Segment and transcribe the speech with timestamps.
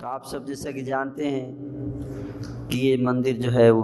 [0.00, 3.82] तो आप सब जैसा कि जानते हैं कि ये मंदिर जो है वो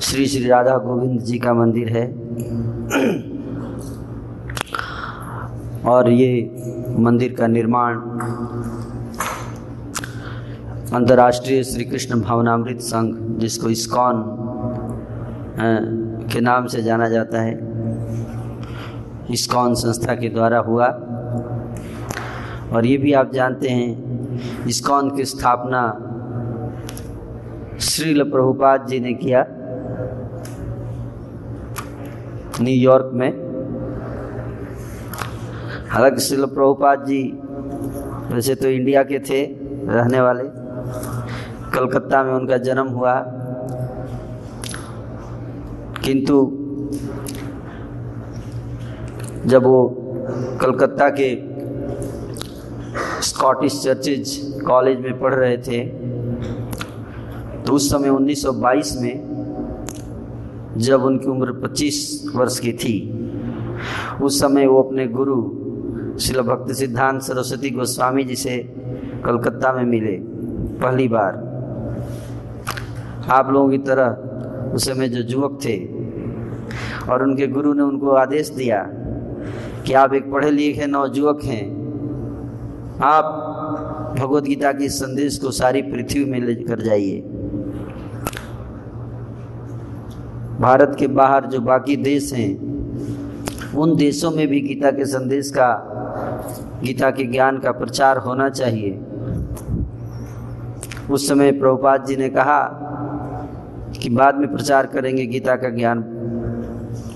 [0.00, 2.04] श्री श्री राधा गोविंद जी का मंदिर है।
[5.84, 7.98] और ये मंदिर का निर्माण
[10.90, 14.24] अंतर्राष्ट्रीय श्री कृष्ण भावनामृत संघ, जिसको इस्कॉन
[16.32, 17.54] के नाम से जाना जाता है,
[19.30, 20.88] इस्कॉन संस्था के द्वारा हुआ।
[22.72, 24.03] और ये भी आप जानते हैं
[24.66, 26.10] इस्कॉन की स्थापना
[27.80, 29.46] श्रील प्रभुपाद जी ने किया।
[32.60, 33.44] न्यूयॉर्क में।
[35.90, 37.22] हालाँकि श्रील प्रभुपाद जी
[38.32, 39.44] वैसे तो इंडिया के थे,
[39.86, 40.44] रहने वाले।
[41.70, 43.14] कलकत्ता में उनका जन्म हुआ।
[46.04, 46.58] किंतु
[49.46, 49.88] जब वो
[50.60, 51.53] कलकत्ता के
[53.44, 55.80] स्कॉटिश चर्चेज कॉलेज में पढ़ रहे थे।
[57.62, 59.14] तो उस समय 1922 में
[60.76, 62.94] जब उनकी उम्र 25 वर्ष की थी,
[64.22, 65.36] उस समय वो अपने गुरु
[66.18, 68.56] शिल भक्त सिद्धांत सरस्वती गोस्वामी जी से
[69.26, 70.16] कलकत्ता में मिले
[70.80, 71.32] पहली बार।
[73.30, 75.76] आप लोगों की तरह उस समय जो युवक थे
[77.12, 78.86] और उनके गुरु ने उनको आदेश दिया
[79.86, 81.83] कि आप एक पढ़े लिखे नवजुवक हैं
[83.02, 87.20] आप भगवत गीता की संदेश को सारी पृथ्वी में लेकर जाइए।
[90.60, 92.74] भारत के बाहर जो बाकी देश हैं,
[93.74, 95.90] उन देशों में भी गीता के संदेश का,
[96.84, 99.00] गीता के ज्ञान का प्रचार होना चाहिए।
[101.10, 102.62] उस समय प्रभुपाद जी ने कहा
[104.02, 106.02] कि बाद में प्रचार करेंगे, गीता का ज्ञान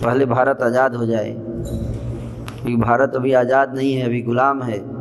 [0.02, 4.97] पहले भारत आज़ाद हो जाए। क्योंकि भारत अभी आज़ाद नहीं है, अभी गुलाम है।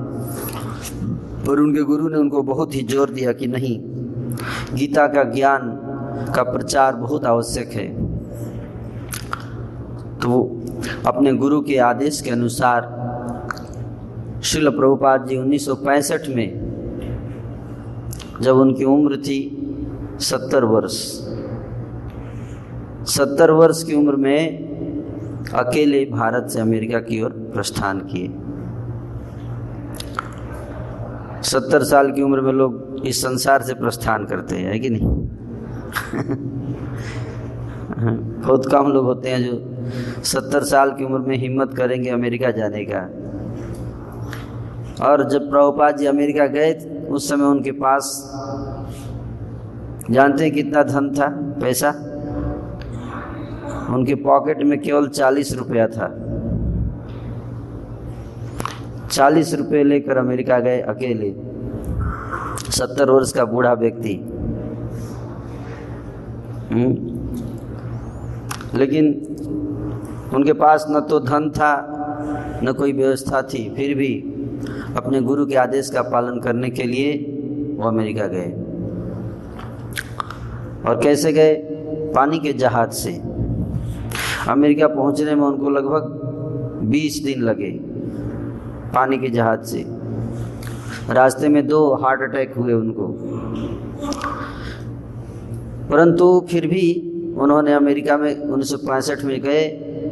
[1.49, 3.77] और उनके गुरु ने उनको बहुत ही ज़ोर दिया कि नहीं,
[4.73, 5.69] गीता का ज्ञान
[6.35, 7.87] का प्रचार बहुत आवश्यक है।
[10.19, 10.41] तो
[11.07, 12.95] अपने गुरु के आदेश के अनुसार
[14.43, 16.49] शिल प्रभुपाद जी 1965 में,
[18.41, 19.39] जब उनकी उम्र थी
[20.21, 20.97] सत्तर वर्ष
[23.07, 24.41] सत्तर वर्ष की उम्र में
[25.55, 28.27] अकेले भारत से अमेरिका की ओर प्रस्थान किए।
[31.51, 35.03] सत्तर साल की उम्र में लोग इस संसार से प्रस्थान करते हैं, है कि नहीं?
[38.41, 39.77] बहुत कम लोग होते हैं जो
[40.23, 43.27] सत्तर साल की उम्र में हिम्मत करेंगे अमेरिका जाने का।
[45.05, 48.33] और जब प्रभुपाद जी अमेरिका गए, उस समय उनके पास
[50.11, 51.89] जानते हैं कितना धन था, पैसा?
[53.89, 56.26] उनके पॉकेट में केवल चालीस रुपया था।
[59.11, 61.35] चालीस रुपये लेकर अमेरिका गए अकेले।
[62.71, 64.19] सत्तर वर्ष का बूढ़ा व्यक्ति।
[68.75, 69.13] लेकिन
[70.33, 71.93] उनके पास न तो धन था,
[72.63, 74.33] न कोई व्यवस्था थी। फिर भी
[74.95, 77.13] अपने गुरु के आदेश का पालन करने के लिए
[77.79, 78.51] वो अमेरिका गए।
[80.89, 81.53] और कैसे गए?
[82.15, 83.21] पानी के जहाज़ से।
[84.49, 86.21] अमेरिका पहुँचने में उनको लगभग
[86.83, 87.86] 20 दिन लगे।
[88.97, 89.85] पानी के जहाज़ से।
[91.13, 93.07] रास्ते में दो हार्ट अटैक हुए उनको।
[95.91, 99.65] परंतु फिर भी उन्होंने अमेरिका में उन्नीस सौ पैंसठ में गए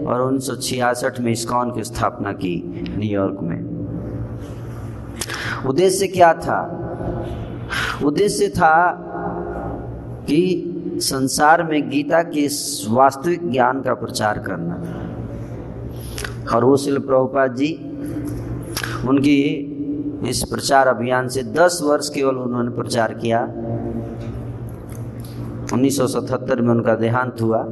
[0.07, 3.59] और उन्नीस में इस्कॉन की स्थापना की न्यूयॉर्क में।
[5.65, 6.59] उद्देश्य क्या था?
[8.03, 8.91] उद्देश्य था
[10.27, 12.47] कि संसार में गीता के
[12.89, 14.83] वास्तविक ज्ञान का प्रचार करना।
[16.55, 17.91] और वो शिल प्रभुपाद जी
[19.07, 19.71] उनकी
[20.29, 23.41] इस प्रचार अभियान से 10 वर्ष केवल उन्होंने प्रचार किया।
[25.73, 27.63] 1977 में उनका देहांत हुआ।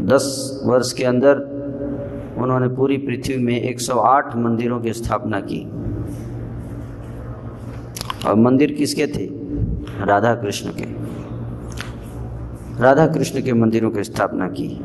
[0.00, 1.60] 10 वर्ष के अंदर
[2.38, 5.70] उन्होंने पूरी पृथ्वी में 108 मंदिरों की स्थापना की।
[8.28, 9.26] और मंदिर किसके थे?
[10.04, 11.00] राधा कृष्ण के।
[12.82, 14.84] राधा कृष्ण के मंदिरों की स्थापना की।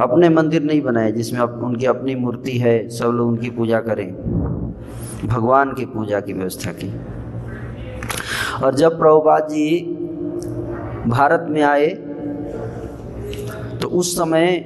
[0.00, 4.08] अपने मंदिर नहीं बनाए जिसमें अप, उनकी अपनी मूर्ति है सब लोग उनकी पूजा करें।
[5.26, 6.92] भगवान की पूजा की व्यवस्था की।
[8.64, 9.80] और जब प्रभुपाद जी
[11.06, 11.86] भारत में आए
[13.78, 14.64] तो उस समय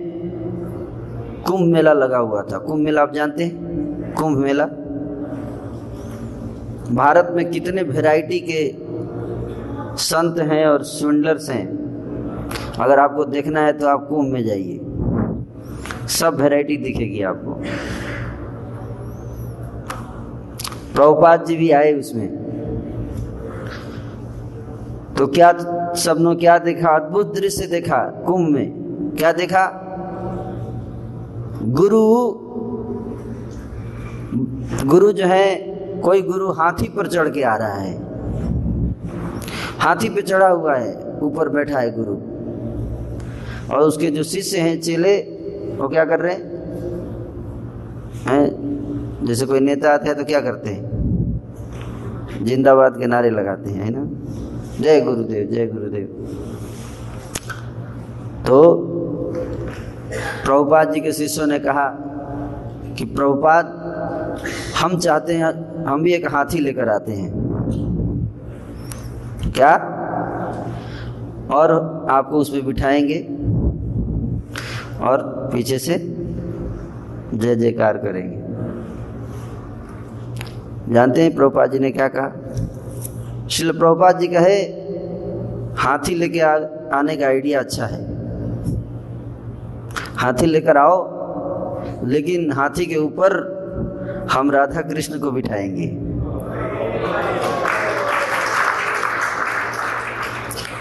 [1.46, 4.14] कुंभ मेला लगा हुआ था। कुंभ मेला आप जानते हैं?
[4.14, 4.64] कुंभ मेला।
[6.94, 8.60] भारत में कितने वैरायटी के
[9.96, 11.66] संत हैं और स्विंडलर्स हैं।
[12.80, 14.80] अगर आपको देखना है तो आप कुंभ में जाइए।
[16.10, 17.52] सब वैरायटी दिखेगी आपको।
[20.94, 22.28] प्रभुपाद जी भी आए उसमें।
[25.18, 25.52] तो क्या
[25.94, 26.88] सबनों क्या देखा?
[26.88, 28.72] अद्भुत दृश्य देखा कुंभ में।
[29.18, 29.86] क्या देखा?
[31.62, 32.34] गुरु
[34.86, 35.54] गुरु जो है,
[36.00, 38.02] कोई गुरु हाथी पर चढ़ के आ रहा है।
[39.78, 42.14] हाथी पे चढ़ा हुआ है, ऊपर बैठा है गुरु।
[43.74, 45.29] और उसके जो शिष्य हैं, चेले
[45.80, 46.60] वो क्या कर रहे हैं?
[49.24, 51.00] जैसे कोई नेता आते हैं तो क्या करते हैं?
[52.42, 54.08] जिंदाबाद के नारे लगाते हैं, है ना?
[54.80, 56.06] जय गुरुदेव जय गुरुदेव।
[58.46, 58.86] तो
[60.44, 61.88] प्रभुपाद जी के शिष्यों ने कहा
[62.98, 63.66] कि प्रभुपाद,
[64.76, 67.32] हम चाहते हैं, हम भी एक हाथी लेकर आते हैं।
[69.54, 69.76] क्या?
[71.54, 71.70] और
[72.10, 73.39] आपको उसमें बिठाएँगे?
[75.02, 75.98] और पीछे से
[77.34, 78.38] जय जयकार करेंगे।
[80.94, 83.48] जानते हैं प्रभुपाद जी ने क्या कहा?
[83.48, 84.56] शिल प्रभुपाद जी कहे,
[85.78, 88.02] हाथी लेके आने का आइडिया अच्छा है।
[90.16, 90.98] हाथी लेकर आओ,
[92.04, 93.38] लेकिन हाथी के ऊपर
[94.32, 95.88] हम राधा कृष्ण को बिठाएँगे।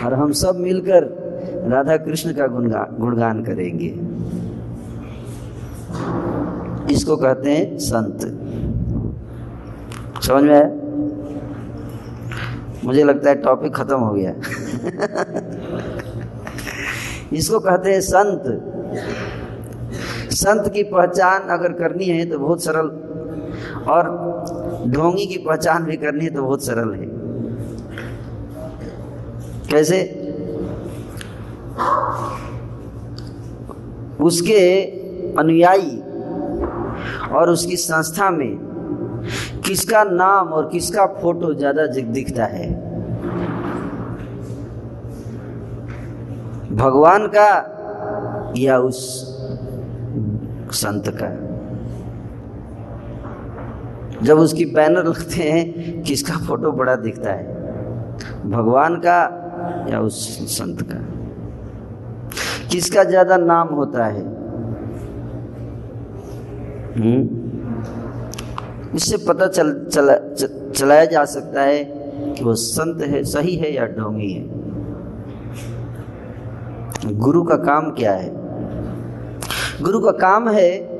[0.05, 1.28] और हम सब मिलकर
[1.67, 3.87] राधा कृष्ण का गुणगान गुणगान करेंगे।
[6.93, 8.19] इसको कहते हैं संत।
[10.23, 10.71] समझ में आया?
[12.85, 14.31] मुझे लगता है टॉपिक खत्म हो गया।
[17.33, 18.43] इसको कहते हैं संत।
[20.31, 22.87] संत की पहचान अगर करनी है तो बहुत सरल,
[23.91, 24.29] और
[24.87, 27.05] ढोंगी की पहचान भी करनी है तो बहुत सरल है।
[29.71, 30.18] कैसे?
[34.21, 34.81] उसके
[35.39, 36.01] अनुयायी
[37.31, 38.57] और उसकी संस्था में
[39.65, 42.89] किसका नाम और किसका फ़ोटो ज़्यादा दिखता है?
[46.75, 47.75] भगवान का
[48.57, 49.25] या उस
[50.71, 51.29] संत का?
[54.23, 57.45] जब उसकी बैनर लगते हैं, किसका फ़ोटो बड़ा दिखता है?
[58.49, 59.19] भगवान का
[59.89, 61.08] या उस संत का?
[62.71, 64.23] किसका ज़्यादा नाम होता है?
[66.95, 67.21] हम्म?
[68.95, 70.15] इससे पता चल, चला
[70.75, 71.83] चलाया जा सकता है
[72.35, 74.47] कि वो संत है, सही है या ढोंगी है।
[77.19, 78.29] गुरु का काम क्या है?
[79.81, 80.99] गुरु का काम है,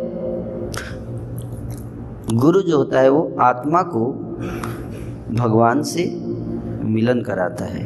[2.34, 4.06] गुरु जो होता है वो आत्मा को
[5.34, 6.04] भगवान से
[6.84, 7.84] मिलन कराता है।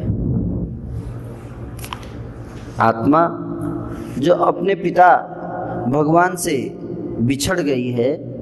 [2.79, 3.42] आत्मा
[4.19, 5.15] जो अपने पिता
[5.89, 6.77] भगवान से
[7.19, 8.33] बिछड़ गई है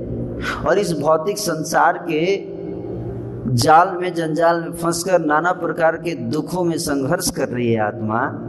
[0.68, 2.52] और इस भौतिक संसार के
[3.56, 8.48] जाल में, जंजाल में फंसकर नाना प्रकार के दुखों में संघर्ष कर रही है आत्मा,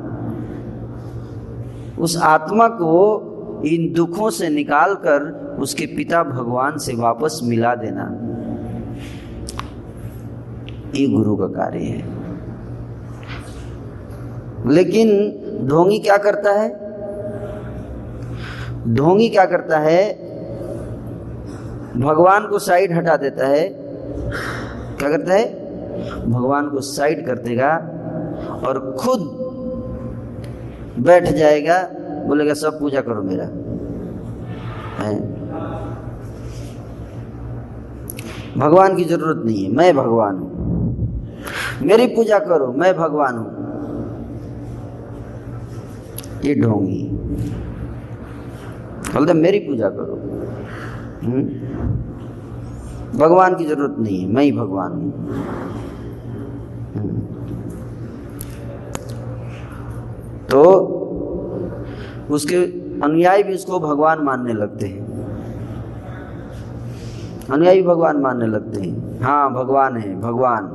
[1.99, 3.19] उस आत्मा को
[3.67, 8.19] इन दुखों से निकालकर उसके पिता भगवान से वापस मिला देना।
[10.95, 12.23] ये गुरु का कार्य है।
[14.71, 15.09] लेकिन
[15.69, 16.92] ढोंगी क्या करता है?
[18.89, 20.13] ढोंगी क्या करता है?
[22.01, 23.69] भगवान को साइड हटा देता है।
[24.99, 25.63] क्या करता है?
[26.31, 27.77] भगवान को साइड कर देगा
[28.67, 29.21] और खुद
[31.05, 31.89] बैठ जाएगा।
[32.27, 33.45] बोलेगा, सब पूजा करो मेरा।
[35.05, 35.43] है?
[38.59, 40.53] भगवान की ज़रूरत नहीं है। मैं भगवान हूँ।
[41.83, 43.63] मेरी पूजा करो। मैं भगवान हूँ।
[46.45, 47.19] ये ढोंगी।
[49.15, 50.17] बोलते मेरी पूजा करो
[51.23, 51.43] हम्म?
[53.19, 55.13] भगवान की ज़रूरत नहीं है, मैं ही भगवान हूँ
[56.95, 57.21] हम्म।
[60.51, 60.63] तो
[62.31, 62.57] उसके
[63.03, 65.11] अनुयायी भी उसको भगवान मानने लगते हैं
[67.51, 70.71] अनुयायी भगवान मानने लगते हैं हाँ भगवान है भगवान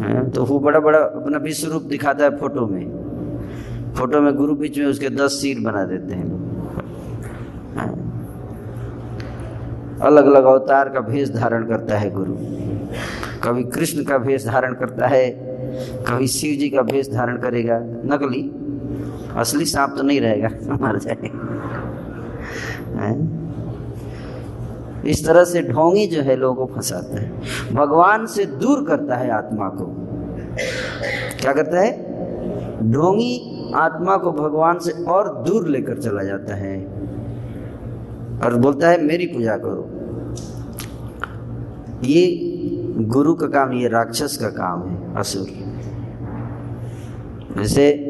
[0.00, 4.54] है तो वो बड़ा बड़ा अपना विश्व रूप दिखाता है फ़ोटो में फ़ोटो में गुरु
[4.54, 6.35] बीच में उसके दस सीट बना देते हैं हाँ।
[10.02, 12.36] अलग अलग अवतार का भेष धारण करता है गुरु।
[13.44, 15.30] कभी कृष्ण का भेष धारण करता है,
[16.08, 18.52] कभी शिव जी का भेष धारण करेगा। नकली।
[19.36, 20.48] असली सांप तो नहीं रहेगा,
[20.82, 21.56] मर जाएगा।
[25.04, 27.32] इस तरह से ढोंगी जो है लोगों को फंसाता है।
[27.74, 29.96] भगवान से दूर करता है आत्मा को।
[31.40, 32.16] क्या करता है?
[32.92, 37.06] ढोंगी आत्मा को भगवान से और दूर लेकर चला जाता है।
[38.44, 39.90] और बोलता है, मेरी पूजा करो।
[42.04, 42.38] ये
[42.98, 45.46] गुरु का काम, ये राक्षस का काम है, असुर।
[47.62, 48.02] जैसे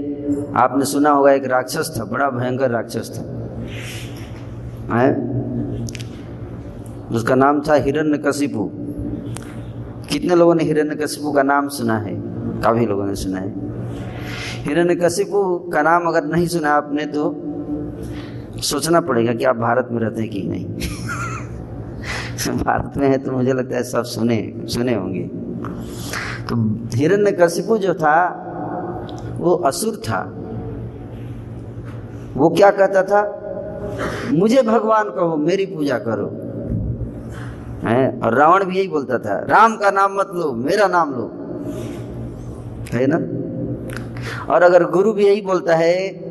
[0.56, 3.36] आपने सुना होगा, एक राक्षस था, बड़ा भयंकर राक्षस था।
[4.96, 5.36] है?
[7.12, 8.70] उसका नाम था हिरण्य कशिपु
[10.10, 12.22] कितने लोगों ने हिरण्य कशिपु का नाम सुना है?
[12.60, 13.54] काफ़ी लोगों ने सुना है।
[14.64, 17.42] हिरण्य कशिपु का नाम अगर नहीं सुना आपने तो
[18.60, 20.66] सोचना पड़ेगा कि आप भारत में रहते हैं कि नहीं।
[22.56, 25.22] भारत में है तो मुझे लगता है सब सुने सुने होंगे।
[26.48, 28.42] तो हिरण्य कशिपु जो था
[29.36, 30.32] वो असुर था।
[32.34, 33.42] वो क्या कहता था?
[34.32, 36.26] मुझे भगवान कहो मेरी पूजा करो।
[37.88, 38.20] है?
[38.24, 41.32] और रावण भी यही बोलता था राम का नाम मत लो मेरा नाम लो।
[42.92, 43.16] है ना?
[44.54, 46.25] और अगर गुरु भी यही बोलता है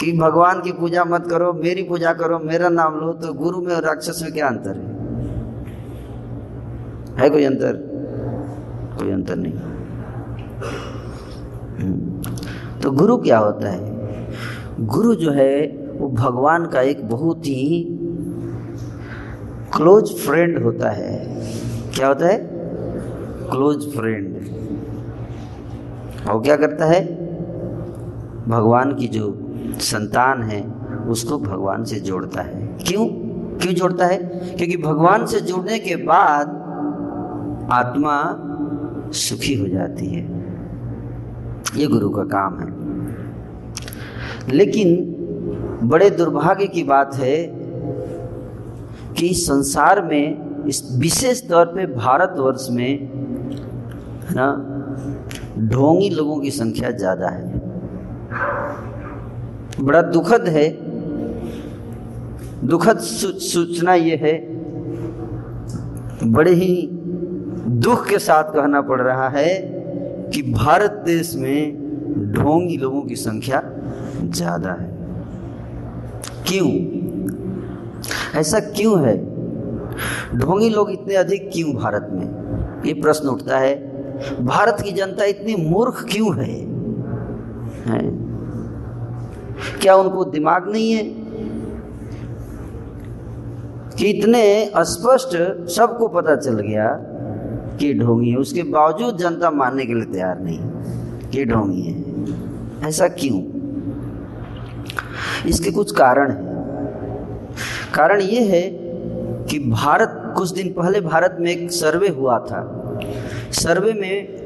[0.00, 3.76] कि भगवान की पूजा मत करो, मेरी पूजा करो, मेरा नाम लो तो गुरु में
[3.76, 5.00] और राक्षस में क्या अंतर है?
[7.22, 7.72] है कोई अंतर?
[8.98, 9.52] कोई अंतर नहीं।
[11.80, 12.22] हम्म।
[12.80, 13.90] तो गुरु क्या होता है?
[14.80, 15.66] गुरु जो है,
[15.98, 17.96] वो भगवान का एक बहुत ही
[19.76, 21.40] क्लोज फ्रेंड होता है।
[21.94, 22.50] क्या होता है?
[23.50, 24.36] क्लोज फ्रेंड
[26.28, 27.16] और क्या करता है?
[28.48, 29.46] भगवान की जो
[29.80, 30.62] संतान है,
[31.08, 33.06] उसको भगवान से जोड़ता है। क्यों?
[33.58, 34.16] क्यों जोड़ता है?
[34.56, 36.48] क्योंकि भगवान से जुड़ने के बाद
[37.72, 38.46] आत्मा
[39.12, 40.40] सुखी हो जाती है।
[41.76, 42.80] ये गुरु का काम है।
[44.48, 45.16] लेकिन
[45.82, 47.46] बड़े दुर्भाग्य की बात है
[49.14, 53.08] कि संसार में, इस विशेष तौर पे भारतवर्ष में,
[54.28, 54.66] है ना,
[55.58, 57.70] ढोंगी लोगों की संख्या ज़्यादा है।
[59.82, 60.68] बड़ा दुखद है।
[62.68, 64.34] दुखद सूचना ये है
[66.24, 66.88] बड़े ही
[67.80, 69.54] दुख के साथ कहना पड़ रहा है
[70.32, 73.62] कि भारत देश में ढोंगी लोगों की संख्या
[74.24, 74.88] ज़्यादा है।
[76.48, 76.70] क्यों?
[78.40, 79.16] ऐसा क्यों है?
[80.38, 82.82] ढोंगी लोग इतने अधिक क्यों भारत में?
[82.86, 83.74] ये प्रश्न उठता है।
[84.44, 86.52] भारत की जनता इतनी मूर्ख क्यों है,
[87.86, 88.19] है?
[89.82, 91.02] क्या उनको दिमाग नहीं है?
[93.98, 95.30] कि इतने स्पष्ट
[95.68, 96.88] सबको पता चल गया
[97.76, 100.58] कि ढोंगी है। उसके बावजूद जनता मानने के लिए तैयार नहीं।
[101.30, 102.04] कि ढोंगी है।
[102.88, 103.60] ऐसा क्यों?
[105.46, 106.50] इसके कुछ कारण है।
[107.94, 108.62] कारण ये है
[109.44, 112.76] कि भारत कुछ दिन पहले भारत में एक सर्वे हुआ था।
[113.50, 114.40] सर्वे में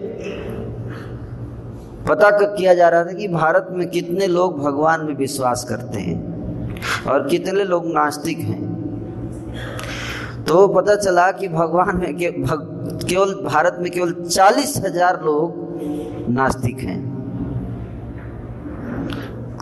[2.08, 6.16] पता किया जा रहा था कि भारत में कितने लोग भगवान में विश्वास करते हैं
[7.10, 8.62] और कितने लोग नास्तिक हैं।
[10.44, 16.28] तो पता चला कि भगवान में के, भग, केवल भारत में केवल चालीस हज़ार लोग
[16.30, 16.98] नास्तिक हैं।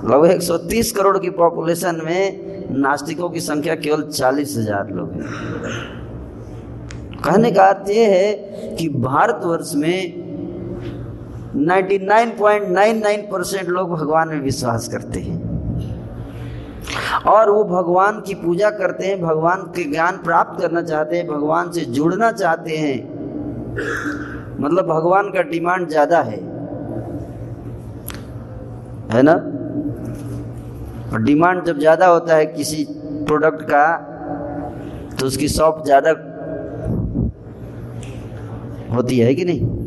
[0.04, 5.12] लगभग एक सौ तीस करोड़ की पॉपुलेशन में नास्तिकों की संख्या केवल चालीस हज़ार लोग
[5.12, 5.26] हैं।
[7.24, 8.32] कहने का अर्थ यह है
[8.76, 10.21] कि भारतवर्ष में
[11.56, 15.50] 99.99 परसेंट लोग भगवान में विश्वास करते हैं।
[17.26, 21.70] और वो भगवान की पूजा करते हैं, भगवान के ज्ञान प्राप्त करना चाहते हैं, भगवान
[21.72, 22.98] से जुड़ना चाहते हैं।
[24.60, 26.40] मतलब भगवान का डिमांड ज़्यादा है।
[29.12, 29.32] है ना?
[31.12, 32.86] और डिमांड जब ज़्यादा होता है किसी
[33.26, 33.84] प्रोडक्ट का
[35.20, 36.10] तो उसकी शॉप ज़्यादा
[38.94, 39.81] होती है कि नहीं?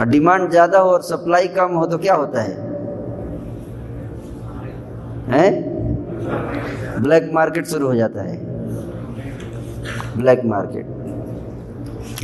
[0.00, 2.54] और डिमांड ज़्यादा हो और सप्लाई कम हो तो क्या होता है?
[5.30, 5.50] हैं?
[7.02, 8.36] ब्लैक मार्केट शुरू हो जाता है।
[10.16, 10.86] Black market.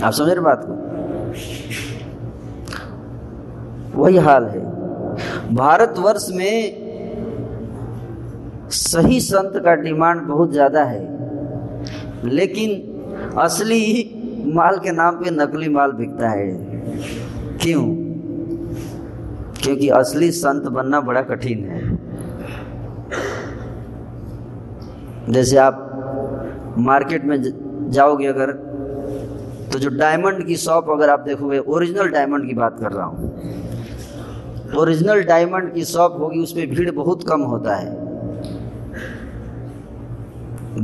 [0.02, 0.72] आप समझ रहे बात को?
[4.00, 4.60] वही हाल है।
[5.54, 6.86] भारतवर्ष में
[8.70, 11.00] सही संत का डिमांड बहुत ज़्यादा है।
[12.24, 12.70] लेकिन
[13.38, 13.82] असली
[14.54, 16.75] माल के नाम पे नकली माल बिकता है।
[17.66, 17.84] क्यों?
[19.62, 21.78] क्योंकि असली संत बनना बड़ा कठिन है।
[25.32, 27.36] जैसे आप मार्केट में
[27.90, 28.52] जाओगे अगर
[29.72, 33.30] तो जो डायमंड की शॉप अगर आप देखोगे, ओरिजिनल डायमंड की बात कर रहा हूँ।
[34.78, 37.90] ओरिजिनल डायमंड की शॉप होगी, उसमें भीड़ बहुत कम होता है।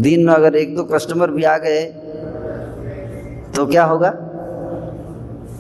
[0.03, 1.85] दिन में अगर एक दो कस्टमर भी आ गए
[3.57, 4.11] तो क्या होगा?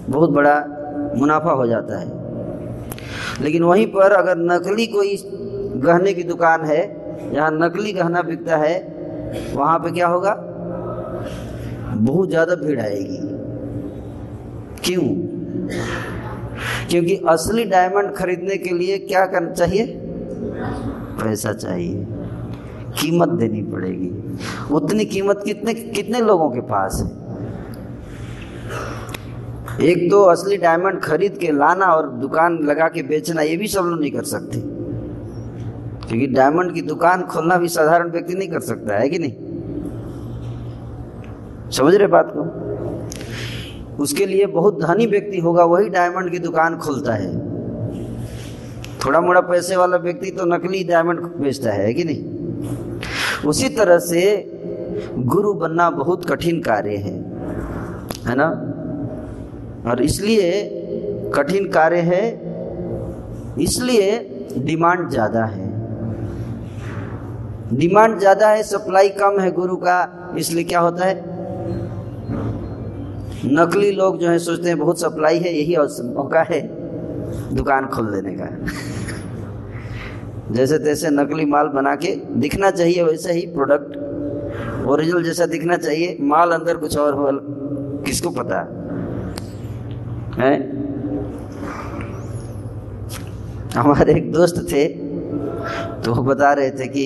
[0.09, 0.55] बहुत बड़ा
[1.17, 2.23] मुनाफा हो जाता है।
[3.43, 5.17] लेकिन वहीं पर अगर नकली कोई
[5.77, 7.03] गहने की दुकान है,
[7.33, 9.03] जहाँ नकली गहना बिकता है,
[9.55, 10.35] वहाँ पे क्या होगा?
[11.95, 13.19] बहुत ज़्यादा भीड़ आएगी।
[14.85, 15.03] क्यों?
[16.91, 19.87] क्योंकि असली डायमंड खरीदने के लिए क्या करना चाहिए?
[21.23, 22.07] पैसा चाहिए।
[23.01, 24.39] कीमत देनी पड़ेगी।
[24.75, 27.22] उतनी कीमत कितने कितने लोगों के पास है?
[29.81, 33.83] एक तो असली डायमंड खरीद के लाना और दुकान लगा के बेचना, ये भी सब
[33.83, 34.59] लोग नहीं कर सकते।
[36.09, 39.33] क्योंकि डायमंड की दुकान खोलना भी साधारण व्यक्ति नहीं कर सकता, है कि नहीं?
[41.71, 42.63] समझ रहे बात को?
[44.03, 47.53] उसके लिए बहुत धनी व्यक्ति होगा, वही डायमंड की दुकान खोलता है।
[49.07, 52.25] थोड़ा मोड़ा पैसे वाला व्यक्ति तो नकली डायमंड बेचता है कि नहीं?
[53.49, 54.53] उसी तरह से
[55.19, 57.15] गुरु बनना बहुत कठिन कार्य है
[58.27, 58.72] है ना?
[59.87, 62.25] और इसलिए कठिन कार्य है,
[63.63, 64.19] इसलिए
[64.59, 65.71] डिमांड ज़्यादा है।
[67.77, 71.15] डिमांड ज़्यादा है, सप्लाई कम है गुरु का, इसलिए क्या होता है?
[73.45, 75.77] नकली लोग जो है सोचते हैं बहुत सप्लाई है, यही
[76.15, 76.61] मौका है
[77.55, 78.49] दुकान खोल देने का।
[80.53, 86.17] जैसे तैसे नकली माल बना के दिखना चाहिए, वैसे ही प्रोडक्ट ओरिजिनल जैसा दिखना चाहिए,
[86.21, 87.29] माल अंदर कुछ और हो,
[88.07, 88.59] किसको पता?
[88.59, 88.82] है
[93.75, 94.85] हमारे एक दोस्त थे
[96.03, 97.05] तो वो बता रहे थे कि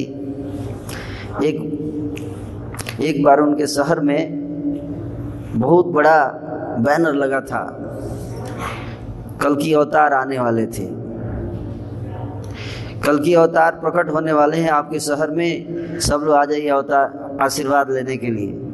[1.45, 1.57] एक
[3.01, 4.21] एक बार उनके शहर में
[5.55, 6.19] बहुत बड़ा
[6.79, 7.63] बैनर लगा था,
[9.43, 10.87] कल की अवतार आने वाले थे।
[13.07, 17.39] कल की अवतार प्रकट होने वाले हैं आपके शहर में, सब लोग आ जाइए अवतार,
[17.43, 18.66] आशीर्वाद लेने के लिए।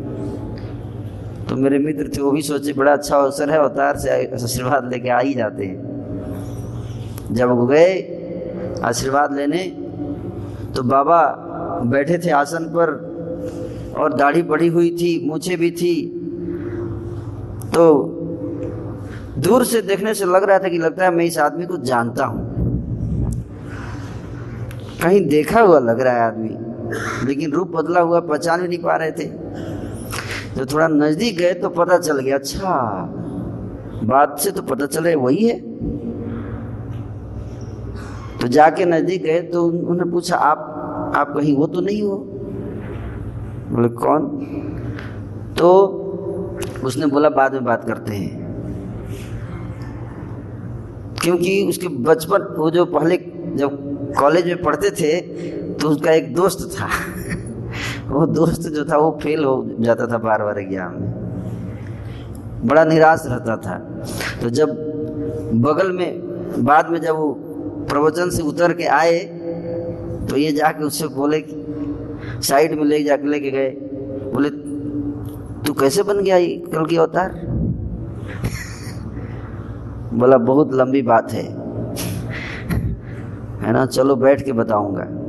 [1.52, 5.08] तो मेरे मित्र थे, वो भी सोचे, बड़ा अच्छा अवसर है, अवतार से आशीर्वाद लेके
[5.08, 7.90] आ ही जाते हैं। जब गए,
[8.82, 9.64] आशीर्वाद लेने
[10.72, 11.18] तो बाबा
[11.84, 12.92] बैठे थे आसन पर
[13.98, 15.94] और दाढ़ी बढ़ी हुई थी, मूछे भी थी।
[17.74, 17.84] तो
[19.38, 22.24] दूर से देखने से लग रहा था कि लगता है मैं इस आदमी को जानता
[22.24, 22.40] हूँ।
[25.02, 26.50] कहीं देखा हुआ लग रहा है आदमी,
[27.26, 29.30] लेकिन रूप बदला हुआ, पहचान भी नहीं पा रहे थे।
[30.56, 32.74] तो थोड़ा नज़दीक गए तो पता चल गया अच्छा
[34.04, 35.58] बात से तो पता चले वही है।
[38.38, 42.16] तो जाके नज़दीक गए तो उन्होंने पूछा, आप आप कहीं वो तो नहीं हो?
[43.70, 44.28] बोले, कौन?
[45.58, 45.68] तो
[46.84, 48.40] उसने बोला, बाद में बात करते हैं।
[51.22, 53.16] क्योंकि उसके बचपन, वो जो पहले
[53.56, 55.20] जब कॉलेज में पढ़ते थे
[55.74, 56.88] तो उसका एक दोस्त था।
[58.08, 61.22] वो दोस्त जो था, वो फेल हो जाता था, बार बार एग्ज़ाम में।
[62.64, 64.04] बड़ा निराश रहता था।
[64.42, 64.68] तो जब
[65.54, 66.22] बगल में,
[66.64, 67.32] बाद में जब वो
[67.90, 69.42] प्रवचन से उतर के आए
[70.22, 71.44] तो ये जाके उससे बोले
[72.40, 73.70] साइड में ले जाके लेके गए।
[74.34, 74.50] बोले,
[75.66, 76.38] तू कैसे बन गया
[76.72, 77.32] कल की अवतार?
[80.14, 81.42] बोला, बहुत लंबी बात है।
[83.62, 85.21] है ना, चलो बैठ के बताऊँगा।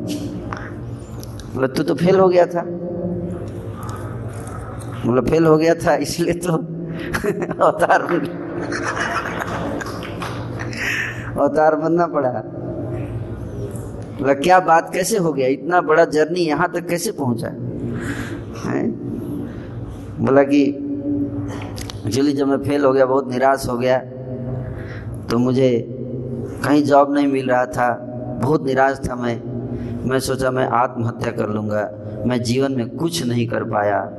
[1.53, 2.61] बोला तू तो फेल हो गया था।
[5.05, 6.53] बोला फेल हो गया था, इसलिए तो
[7.63, 8.01] अवतार
[11.33, 12.29] अवतार बनना पड़ा।
[14.19, 15.47] बोला क्या बात कैसे हो गया?
[15.47, 17.47] इतना बड़ा जर्नी यहाँ तक कैसे पहुँचा?
[18.65, 18.83] है?
[20.19, 20.61] बोला कि
[22.07, 23.97] एक्चुअली जब मैं फेल हो गया, बहुत निराश हो गया
[25.29, 25.69] तो मुझे
[26.63, 27.89] कहीं जॉब नहीं मिल रहा था,
[28.43, 29.35] बहुत निराश था मैं
[30.03, 31.89] मैं सोचा मैं आत्महत्या कर लूँगा।
[32.25, 34.11] मैं जीवन में कुछ नहीं कर पाया।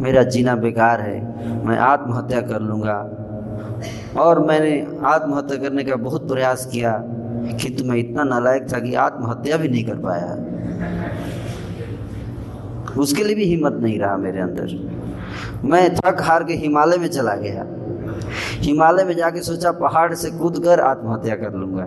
[0.00, 1.20] मेरा जीना बेकार है।
[1.66, 3.16] मैं आत्महत्या कर लूँगा।
[4.18, 7.02] और मैंने आत्महत्या करने का बहुत प्रयास किया
[7.62, 10.36] किंतु मैं इतना नालायक था कि आत्महत्या भी नहीं कर पाया।
[12.98, 14.98] उसके लिए भी हिम्मत नहीं रहा मेरे अंदर।
[15.64, 17.66] मैं थक हार के हिमालय में चला गया।
[18.50, 21.86] हिमालय में जाके सोचा पहाड़ से कूद कर आत्महत्या कर लूँगा।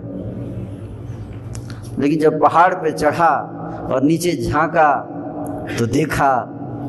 [1.98, 3.30] लेकिन जब पहाड़ पे चढ़ा
[3.92, 4.90] और नीचे झांका
[5.78, 6.30] तो देखा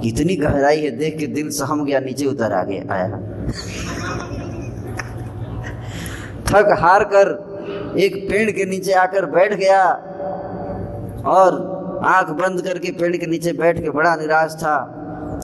[0.05, 3.07] इतनी गहराई है, देख के दिल सहम गया, नीचे उतर आ गया आया।
[6.47, 9.83] थक हार कर एक पेड़ के नीचे आकर बैठ गया
[11.27, 11.63] और
[12.05, 14.77] आँख बंद करके पेड़ के नीचे बैठ के बड़ा निराश था।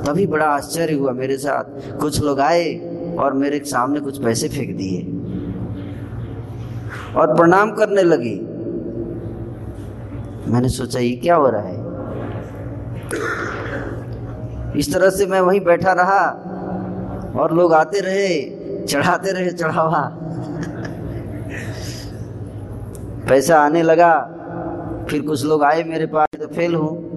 [0.06, 4.76] तभी बड़ा आश्चर्य हुआ मेरे साथ। कुछ लोग आए और मेरे सामने कुछ पैसे फेंक
[4.78, 5.02] दिए
[7.16, 8.36] और प्रणाम करने लगे।
[10.48, 11.80] मैंने सोचा, ये क्या हो रहा है?
[14.80, 16.22] इस तरह से मैं वहीं बैठा रहा
[17.40, 18.28] और लोग आते रहे,
[18.86, 20.02] चढ़ाते रहे चढ़ावा।
[23.30, 24.14] पैसा आने लगा,
[25.10, 27.12] फिर कुछ लोग आए मेरे पास तो फेल हूँ।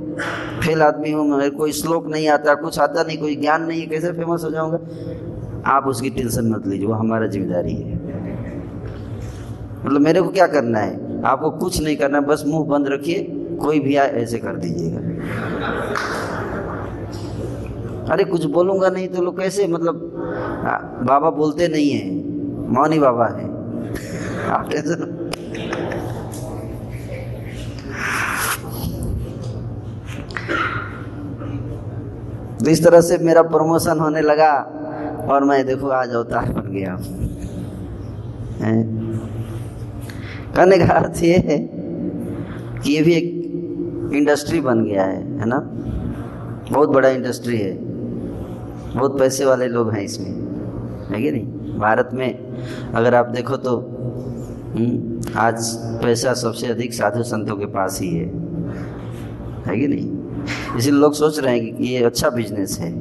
[0.60, 3.86] फेल आदमी हूँ मेरे कोई श्लोक नहीं आता, कुछ आता नहीं, कोई ज्ञान नहीं है
[3.86, 4.78] कैसे फ़ेमस हो जाऊँगा?
[5.70, 7.94] आप उसकी टेंशन मत लीजिए, वो हमारा ज़िम्मेदारी है।
[9.84, 11.03] मतलब मेरे को क्या करना है?
[11.24, 13.22] आपको कुछ नहीं करना, बस मुँह बंद रखिए,
[13.60, 14.98] कोई भी आए ऐसे कर दीजिएगा।
[18.12, 20.00] अरे कुछ बोलूँगा नहीं तो लोग कैसे मतलब
[21.08, 22.04] बाबा बोलते नहीं है,
[22.70, 23.52] मौनी बाबा है।
[32.58, 34.52] तो इस तरह से मेरा प्रमोशन होने लगा
[35.30, 36.96] और मैं देखो आज अवतार बन गया
[40.56, 41.58] कहने का अर्थ ये है
[42.82, 45.58] कि ये भी एक इंडस्ट्री बन गया है है ना?
[46.72, 47.72] बहुत बड़ा इंडस्ट्री है।
[48.94, 50.30] बहुत पैसे वाले लोग हैं इसमें
[51.10, 51.78] है कि नहीं?
[51.78, 52.38] भारत में
[52.94, 53.76] अगर आप देखो तो
[54.76, 58.26] हम्म, आज पैसा सबसे अधिक साधु संतों के पास ही है।
[59.66, 60.24] है कि नहीं?
[60.78, 62.92] इसलिए लोग सोच रहे हैं कि ये अच्छा बिज़नेस है।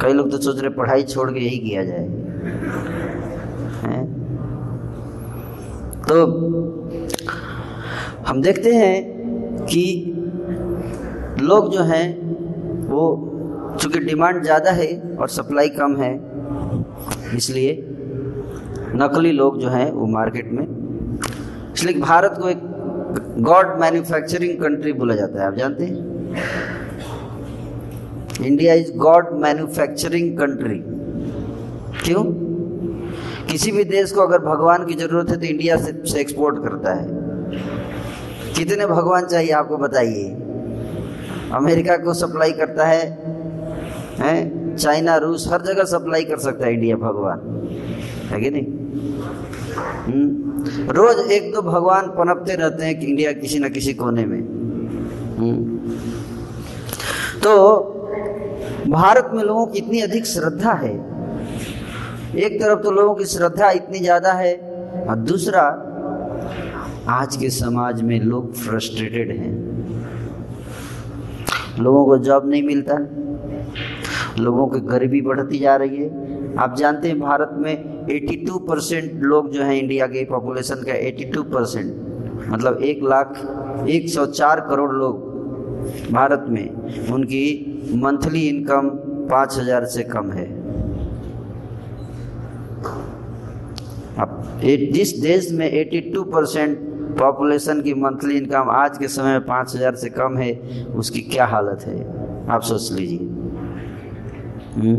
[0.00, 2.21] कई लोग तो सोच रहे पढ़ाई छोड़ के यही किया जाए।
[6.08, 6.16] तो
[8.26, 9.84] हम देखते हैं कि
[11.40, 12.06] लोग जो हैं,
[12.88, 13.02] वो
[13.80, 16.12] चूँकि डिमांड ज़्यादा है और सप्लाई कम है,
[17.36, 17.72] इसलिए
[18.96, 20.66] नकली लोग जो हैं, वो मार्केट में।
[21.74, 22.60] इसलिए भारत को एक
[23.40, 26.10] गॉड मैन्युफैक्चरिंग कंट्री बोला जाता है, आप जानते हैं?
[28.46, 30.78] India is god manufacturing country
[32.04, 32.24] क्यों?
[33.52, 36.94] किसी भी देश को अगर भगवान की ज़रूरत है तो इंडिया से, से एक्सपोर्ट करता
[36.94, 37.08] है।
[38.54, 40.24] कितने भगवान चाहिए आपको बताइए?
[41.52, 43.18] अमेरिका को सप्लाई करता है
[44.18, 44.76] हैं?
[44.76, 47.68] चाइना रूस हर जगह सप्लाई कर सकता है इंडिया भगवान।
[48.28, 48.66] है कि नहीं?
[50.04, 54.40] हम्म। रोज एक दो भगवान पनपते रहते हैं कि इंडिया किसी ना किसी कोने में।
[55.38, 55.90] हम्म।
[57.40, 57.78] तो
[58.88, 61.11] भारत में लोगों की इतनी अधिक श्रद्धा है।
[62.34, 64.54] एक तरफ़ तो लोगों की श्रद्धा इतनी ज़्यादा है
[65.08, 65.62] और दूसरा,
[67.10, 69.50] आज के समाज में लोग फ्रस्ट्रेटेड हैं।
[71.78, 72.96] लोगों को जॉब नहीं मिलता,
[74.38, 79.50] लोगों की गरीबी बढ़ती जा रही है। आप जानते हैं भारत में 82 परसेंट लोग
[79.52, 84.92] जो हैं इंडिया के पॉपुलेशन का 82 परसेंट मतलब एक लाख एक सौ चार करोड़
[84.92, 85.30] लोग
[86.12, 86.68] भारत में,
[87.12, 87.44] उनकी
[88.02, 88.88] मंथली इनकम
[89.30, 90.61] पाँच हज़ार से कम है।
[94.18, 96.78] अब जिस देश में 82 परसेंट
[97.18, 101.46] पॉपुलेशन की मंथली इनकम आज के समय में पाँच हज़ार से कम है, उसकी क्या
[101.46, 102.06] हालत है?
[102.48, 103.18] आप सोच लीजिए।
[104.74, 104.94] हम्म।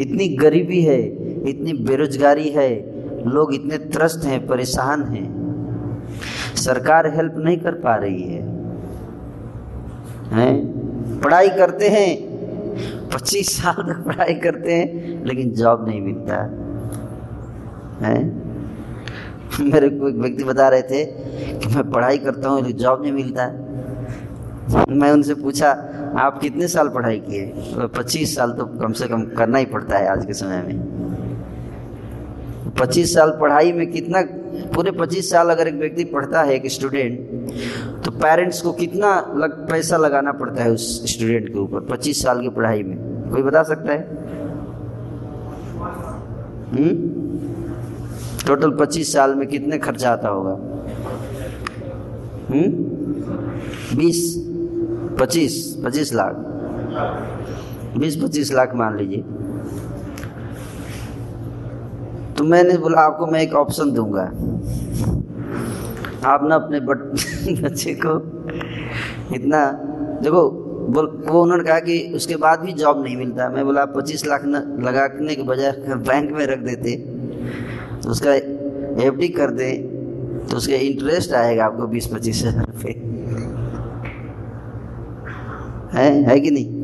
[0.00, 1.02] इतनी गरीबी है,
[1.48, 2.98] इतनी बेरोजगारी है,
[3.28, 5.38] लोग इतने त्रस्त हैं, परेशान हैं।
[6.56, 8.42] सरकार हेल्प नहीं कर पा रही है।
[10.32, 10.78] हैं?
[11.20, 12.18] पढ़ाई करते हैं,
[13.08, 16.67] पच्चीस साल तक पढ़ाई करते हैं, लेकिन जॉब नहीं मिलता। है
[19.60, 21.04] मेरे को एक व्यक्ति बता रहे थे
[21.58, 23.66] कि मैं पढ़ाई करता हूँ जॉब नहीं मिलता। है
[24.90, 25.70] मैं उनसे पूछा
[26.18, 27.46] आप कितने साल पढ़ाई किए?
[27.46, 30.98] तो पच्चीस साल तो कम से कम करना ही पड़ता है आज के समय में।
[32.80, 34.22] पच्चीस साल पढ़ाई में कितना
[34.74, 37.20] पूरे पच्चीस साल अगर एक व्यक्ति पढ़ता है एक स्टूडेंट
[38.04, 42.40] तो पेरेंट्स को कितना लग, पैसा लगाना पड़ता है उस स्टूडेंट के ऊपर पच्चीस साल
[42.40, 42.96] की पढ़ाई में?
[43.30, 44.00] कोई बता सकता है?
[46.72, 47.17] हम्म?
[48.48, 50.50] टोटल पच्चीस साल में कितने खर्चा आता होगा?
[52.50, 52.70] हम्म?
[53.98, 54.44] बीस,
[55.20, 56.34] पच्चीस पच्चीस लाख।
[57.98, 59.22] बीस, पच्चीस लाख मान लीजिए।
[62.38, 64.22] तो मैंने बोला, आपको मैं एक ऑप्शन दूँगा।
[66.28, 66.80] आप ना अपने
[67.60, 68.16] बच्चे को
[69.34, 69.72] इतना,
[70.22, 70.50] देखो,
[70.88, 74.26] बोल, वो उन्होंने कहा कि उसके बाद भी जॉब नहीं मिलता। मैं बोला, आप पच्चीस
[74.26, 77.17] लाख लगाने के बजाय बैंक में रख देते।
[78.06, 78.34] उसका
[79.04, 82.92] एफडी कर दें तो उसका इंटरेस्ट आएगा आपको बीस पच्चीस हज़ार रुपये
[85.92, 86.30] है?
[86.30, 86.76] है कि नहीं?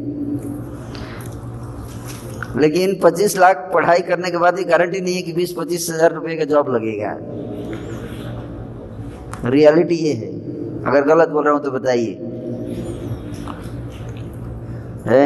[2.61, 6.12] लेकिन 25 लाख पढ़ाई करने के बाद ही गारंटी नहीं है कि 20 पच्चीस हज़ार
[6.14, 7.16] रुपये का जॉब लगेगा।
[9.50, 10.29] रियलिटी ये है।
[10.83, 12.12] अगर गलत बोल रहा हूँ तो बताइए।
[15.07, 15.24] है?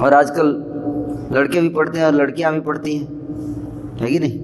[0.00, 0.52] और आजकल
[1.32, 3.06] लड़के भी पढ़ते हैं और लड़कियाँ भी पढ़ती हैं।
[4.00, 4.38] है कि नहीं?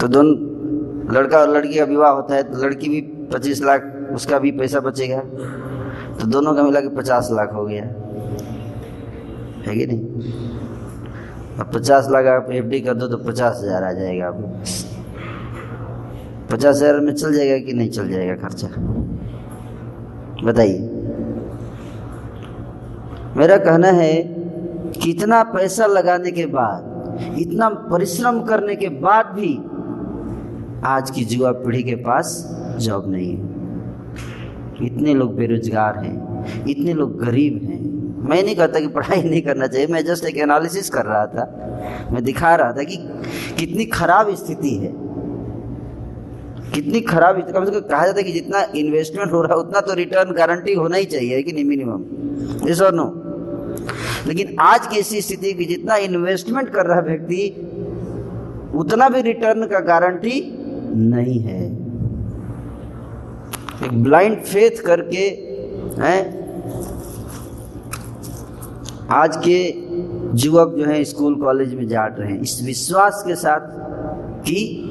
[0.00, 0.34] तो दोनों,
[1.14, 3.00] लड़का और लड़की का विवाह होता है तो लड़की भी
[3.32, 5.20] पच्चीस लाख, उसका भी पैसा बचेगा।
[6.20, 7.84] तो दोनों का मिला के पचास लाख हो गया।
[9.66, 10.02] है कि नहीं?
[11.60, 14.48] अब पचास लाख आप एफडी कर दो तो पचास हज़ार आ जाएगा आपको।
[16.50, 18.68] पचास हज़ार में चल जाएगा कि नहीं चल जाएगा खर्चा?
[20.44, 20.78] बताइए।
[23.36, 24.22] मेरा कहना है
[24.92, 29.54] कि इतना पैसा लगाने के बाद, इतना परिश्रम करने के बाद भी
[30.84, 37.24] आज की युवा पीढ़ी के पास जॉब नहीं है। इतने लोग बेरोजगार हैं, इतने लोग
[37.24, 37.80] गरीब हैं।
[38.28, 42.08] मैं नहीं कहता कि पढ़ाई नहीं करना चाहिए, मैं जस्ट एक एनालिसिस कर रहा था।
[42.12, 42.96] मैं दिखा रहा था कि
[43.58, 45.07] कितनी खराब स्थिति है।
[46.74, 49.80] कितनी खराब, कम से कम कहा जाता है कि जितना इन्वेस्टमेंट हो रहा है, उतना
[49.80, 53.24] तो रिटर्न गारंटी होना ही चाहिए कि नहीं मिनिमम इस और नो
[54.26, 57.48] लेकिन आज की ऐसी स्थिति की जितना इन्वेस्टमेंट कर रहा व्यक्ति,
[58.74, 60.52] उतना भी रिटर्न का गारंटी
[60.94, 61.64] नहीं है।
[63.84, 65.18] एक ब्लाइंड फेथ करके,
[66.02, 66.20] हैं,
[69.10, 69.58] आज के
[70.44, 73.60] युवक जो है स्कूल कॉलेज में जा रहे हैं। इस विश्वास के साथ
[74.42, 74.87] कि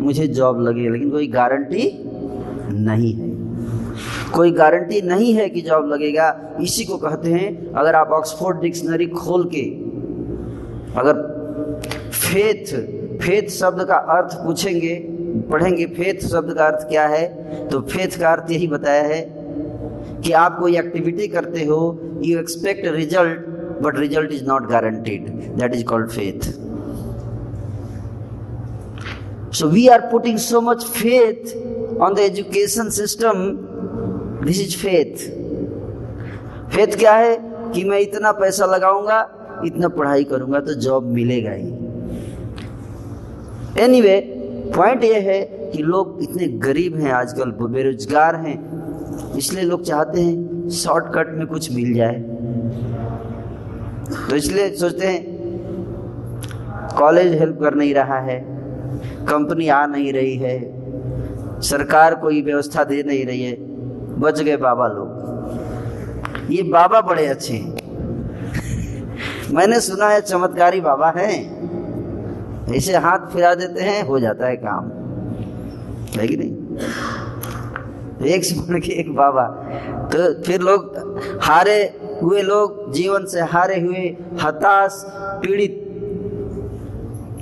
[0.00, 2.04] मुझे जॉब लगे, लेकिन कोई गारंटी
[2.72, 3.28] नहीं है।
[4.32, 9.06] कोई गारंटी नहीं है कि जॉब लगेगा। इसी को कहते हैं, अगर आप ऑक्सफोर्ड डिक्शनरी
[9.06, 9.62] खोल के,
[11.00, 11.22] अगर
[12.12, 12.74] फेथ
[13.18, 14.94] फेथ शब्द का अर्थ पूछेंगे,
[15.50, 17.26] पढ़ेंगे फेथ शब्द का अर्थ क्या है?
[17.68, 19.20] तो फेथ का अर्थ यही बताया है
[20.24, 23.40] कि आप कोई एक्टिविटी करते हो you expect result
[23.82, 26.69] but result is not guaranteed that is called faith
[29.52, 31.54] So we are putting so much faith
[31.98, 33.66] on the education system.
[34.42, 35.28] This is faith.
[36.74, 37.36] Faith क्या है?
[37.74, 39.18] कि मैं इतना पैसा लगाऊँगा
[39.64, 41.68] इतना पढ़ाई करूँगा तो जॉब मिलेगा ही।
[43.84, 45.40] एनीवे anyway, पॉइंट ये है
[45.72, 51.70] कि लोग इतने गरीब हैं आजकल बेरोजगार हैं। इसलिए लोग चाहते हैं शॉर्टकट में कुछ
[51.72, 52.18] मिल जाए।
[54.28, 55.22] तो इसलिए सोचते हैं
[56.98, 58.59] कॉलेज हेल्प कर नहीं रहा है।
[59.28, 60.80] कंपनी आ नहीं रही है,
[61.60, 63.56] सरकार कोई व्यवस्था दे नहीं रही है,
[64.20, 65.20] बच गए बाबा लोग।
[66.50, 67.80] ये बाबा बड़े अच्छे हैं।
[69.54, 71.60] मैंने सुना है चमत्कारी बाबा हैं।
[72.76, 74.90] ऐसे हाथ फिरा देते हैं, हो जाता है काम।
[76.20, 76.60] है कि नहीं?
[78.26, 79.44] एक से बढ़ के एक बाबा
[80.12, 80.96] तो फिर लोग
[81.42, 85.86] हारे हुए लोग, जीवन से हारे हुए, हताश, पीड़ित,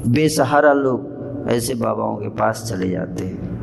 [0.07, 1.08] बेसहारा लोग।
[1.49, 3.59] ऐसे बाबाओं के पास चले जाते हैं।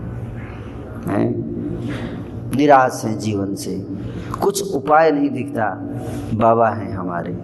[2.56, 3.86] निराश हैं जीवन से।
[4.42, 5.66] कुछ उपाय नहीं दिखता।
[6.34, 7.38] बाबा हैं हमारे।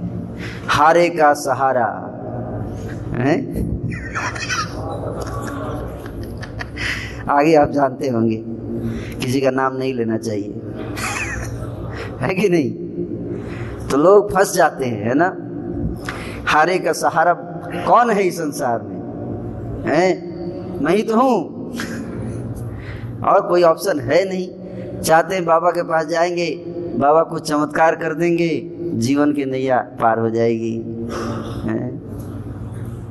[0.67, 2.07] हारे का सहारा।
[3.13, 3.61] है?
[7.29, 8.43] आगे आप जानते होंगे,
[9.19, 10.61] किसी का नाम नहीं लेना चाहिए।
[12.19, 12.71] है कि नहीं?
[13.89, 15.37] तो लोग फंस जाते हैं, है ना?
[16.45, 17.33] हारे का सहारा
[17.87, 19.01] कौन है इस संसार में?
[19.87, 20.30] है?
[20.81, 21.71] मैं ही तो हूँ।
[23.23, 26.65] और कोई ऑप्शन है नहीं। चाहते बाबा के पास जाएँगे,
[26.97, 30.77] बाबा कुछ चमत्कार कर देंगे, जीवन की नैया पार हो जाएगी।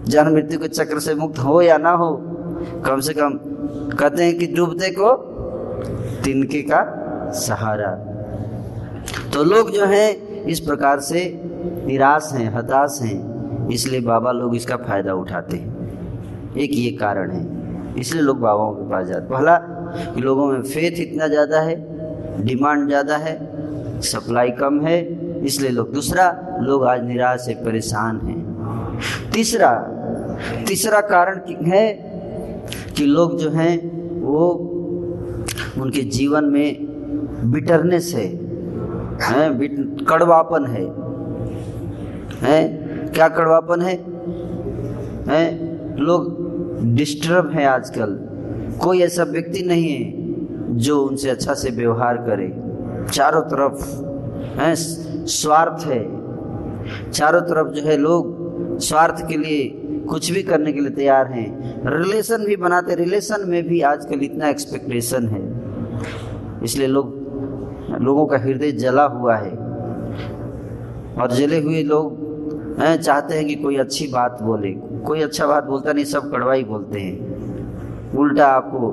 [0.08, 2.16] जन्म मृत्यु के चक्र से मुक्त हो या ना हो,
[2.86, 3.38] कम से कम
[3.98, 5.14] कहते हैं कि डूबते को
[6.24, 6.82] तिनके का
[7.34, 7.90] सहारा।
[9.34, 11.40] तो लोग जो हैं, इस प्रकार से
[11.86, 17.59] निराश हैं, हताश हैं, इसलिए बाबा लोग इसका फ़ायदा उठाते हैं। एक ये कारण है।
[17.98, 19.56] इसलिए लोग बाबाओं के पास जाते भला,
[20.18, 24.98] लोगों में फेथ इतना ज़्यादा है डिमांड ज़्यादा है सप्लाई कम है,
[25.44, 29.72] इसलिए लोग दूसरा, लोग आज निराश से परेशान हैं। तीसरा
[30.68, 31.86] तीसरा कारण है
[32.96, 33.76] कि लोग जो हैं,
[34.20, 34.48] वो
[35.82, 38.26] उनके जीवन में बिटरनेस है,
[39.22, 40.84] हैं कड़वापन है।
[42.42, 43.94] हैं, क्या कड़वापन है?
[45.28, 46.49] हैं, लोग
[46.82, 48.18] डिस्टर्ब है आजकल।
[48.78, 50.12] कोई ऐसा व्यक्ति नहीं है
[50.76, 52.62] जो उनसे अच्छा से व्यवहार करे।
[53.12, 54.04] चारों तरफ़,
[54.60, 54.74] है,
[55.26, 56.20] स्वार्थ है।
[57.10, 58.40] चारों तरफ़ जो है लोग
[58.78, 63.68] स्वार्थ के लिए कुछ भी करने के लिए तैयार हैं। रिलेशन भी बनाते, रिलेशन में
[63.68, 65.60] भी आजकल इतना एक्सपेक्टेशन है।
[66.64, 67.20] इसलिए लोग,
[68.00, 69.50] लोगों का हृदय जला हुआ है।
[71.14, 72.29] और जले हुए लोग
[72.86, 74.70] हैं चाहते हैं कि कोई अच्छी बात बोले।
[75.04, 77.40] कोई अच्छा बात बोलता नहीं, सब कड़वा ही बोलते हैं।
[78.16, 78.90] उल्टा आपको,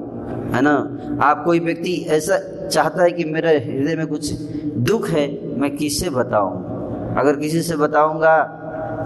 [0.55, 0.97] है ना?
[1.21, 4.31] आप कोई व्यक्ति ऐसा चाहता है कि मेरे हृदय में कुछ
[4.77, 6.77] दुख है, मैं किससे बताऊँ?
[7.17, 8.43] अगर किसी से बताऊँगा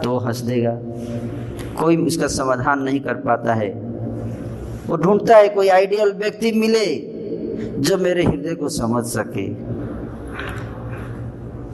[0.03, 0.77] तो हंस देगा।
[1.81, 3.69] कोई इसका समाधान नहीं कर पाता है।
[4.87, 7.11] वो ढूंढता है, कोई आइडियल व्यक्ति मिले,
[7.81, 9.53] जो मेरे हृदय को समझ सके।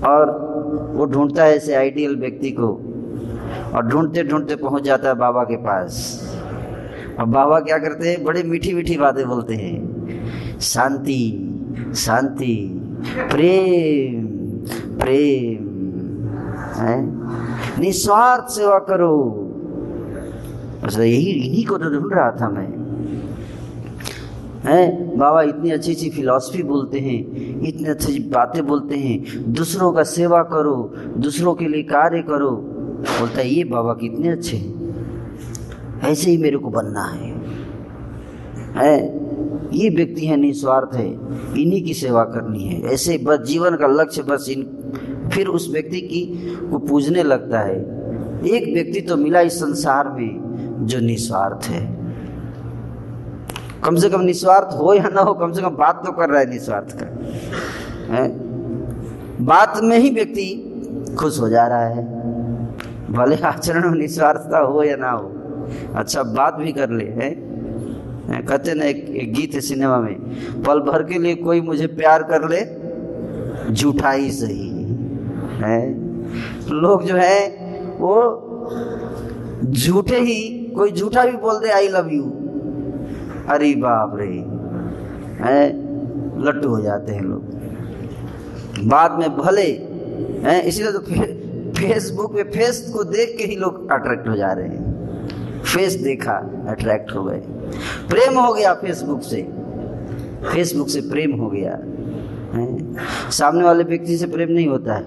[0.08, 0.48] और
[0.94, 2.94] वो ढूंढता है, ऐसे आइडियल व्यक्ति को
[3.76, 6.24] और ढूंढते ढूंढते पहुँच जाता है बाबा के पास।
[7.20, 8.24] और बाबा क्या करते हैं?
[8.24, 11.44] बड़े मीठी मीठी बातें बोलते हैं। शांति
[11.96, 12.82] शांति,
[13.18, 14.28] प्रेम
[14.98, 15.64] प्रेम,
[16.76, 16.96] है?
[17.80, 19.44] निस्वार्थ सेवा करो।
[21.00, 22.68] यही इन्हीं को तो ढूंढ रहा था मैं।
[24.66, 25.18] हैं?
[25.18, 27.20] बाबा इतनी अच्छी अच्छी फिलॉसफी बोलते हैं,
[27.62, 33.40] इतनी अच्छी बातें बोलते हैं। दूसरों का सेवा करो, दूसरों के लिए कार्य करो। बोलता
[33.40, 34.88] है, ये बाबा कितने अच्छे हैं।
[36.04, 37.38] ऐसे ही मेरे को बनना है।
[38.78, 39.28] है?
[39.74, 41.14] ये व्यक्ति है, निस्वार्थ है।
[41.62, 44.64] इन्हीं की सेवा करनी है। ऐसे बस जीवन का लक्ष्य बस इन,
[45.34, 46.26] फिर उस व्यक्ति की
[46.72, 47.76] को पूजने लगता है।
[48.48, 50.48] एक व्यक्ति तो मिला इस संसार में
[50.82, 52.14] जो निस्वार्थ है।
[53.84, 56.40] कम से कम निस्वार्थ हो या ना हो, कम से कम बात तो कर रहा
[56.40, 57.06] है निस्वार्थ का।
[58.14, 58.40] है?
[59.46, 60.74] बात में ही व्यक्ति
[61.20, 62.17] खुश हो जा रहा है।
[63.12, 65.34] भले आचरण में निस्वार्थता हो या ना हो
[65.96, 67.30] अच्छा बात भी कर ले है?
[68.42, 70.16] कहते ना एक, एक गीत है सिनेमा में
[70.64, 72.62] पल भर के लिए कोई मुझे प्यार कर ले
[73.74, 74.70] झूठा ही सही
[75.62, 75.80] है?
[76.72, 77.40] लोग जो है
[77.98, 78.16] वो
[79.66, 82.24] झूठे ही कोई झूठा भी बोल दे आई लव यू
[83.50, 84.28] अरे बाप रे
[85.46, 85.68] है?
[86.46, 87.56] लट्टू हो जाते हैं लोग।
[88.90, 89.68] बाद में भले
[90.44, 90.64] हैं?
[90.64, 91.47] इसीलिए तो फे,
[91.78, 94.98] फेसबुक पे फेस को देख के ही लोग अट्रैक्ट हो जा रहे हैं।
[95.62, 97.38] फेस देखा अट्रैक्ट हो गए।
[98.10, 99.42] प्रेम हो गया फेसबुक से।
[100.54, 101.80] फेसबुक से प्रेम हो गया।
[102.58, 102.96] है?
[103.32, 105.04] सामने वाले व्यक्ति से प्रेम नहीं होता है।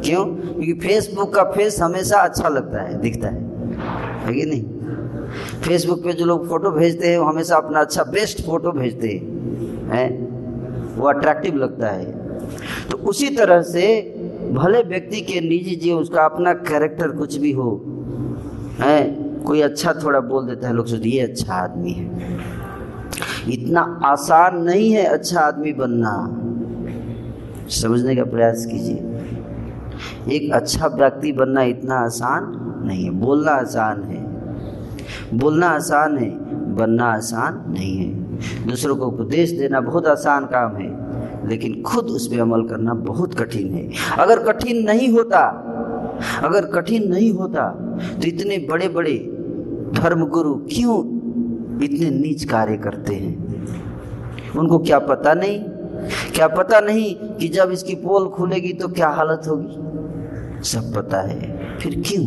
[0.00, 0.24] क्यों?
[0.24, 3.42] क्योंकि फेसबुक का फेस हमेशा अच्छा लगता है, दिखता है।
[4.18, 4.64] है कि नहीं?
[5.60, 9.22] फेसबुक पे जो लोग फ़ोटो भेजते हैं, वो हमेशा अपना अच्छा बेस्ट फ़ोटो भेजते हैं।
[9.88, 10.08] है?
[10.96, 12.22] वो अट्रैक्टिव लगता है।
[12.90, 14.14] तो उसी तरह से
[14.52, 17.82] भले व्यक्ति के निजी जीवन, उसका अपना कैरेक्टर कुछ भी हो,
[18.80, 19.22] है?
[19.42, 22.38] कोई अच्छा थोड़ा बोल देता है, लोग सोचते ये अच्छा आदमी है।
[23.50, 26.38] इतना आसान नहीं है अच्छा आदमी बनना।
[27.68, 29.08] समझने का प्रयास कीजिए।
[30.36, 32.52] एक अच्छा व्यक्ति बनना इतना आसान
[32.86, 34.22] नहीं है। बोलना आसान है।
[35.38, 36.30] बोलना आसान है,
[36.74, 38.14] बनना आसान नहीं है।
[38.66, 41.01] दूसरों को उपदेश देना बहुत आसान काम है।
[41.48, 45.68] लेकिन खुद उस पर अमल करना बहुत कठिन है। अगर कठिन नहीं होता,
[46.42, 47.68] अगर कठिन नहीं होता
[48.22, 49.18] तो इतने बड़े बड़े
[49.94, 50.98] धर्मगुरु क्यों
[51.84, 53.52] इतने नीच कार्य करते हैं?
[54.58, 55.58] उनको क्या पता नहीं?
[56.34, 59.76] क्या पता नहीं कि जब इसकी पोल खुलेगी तो क्या हालत होगी?
[60.68, 62.24] सब पता है। फिर क्यों?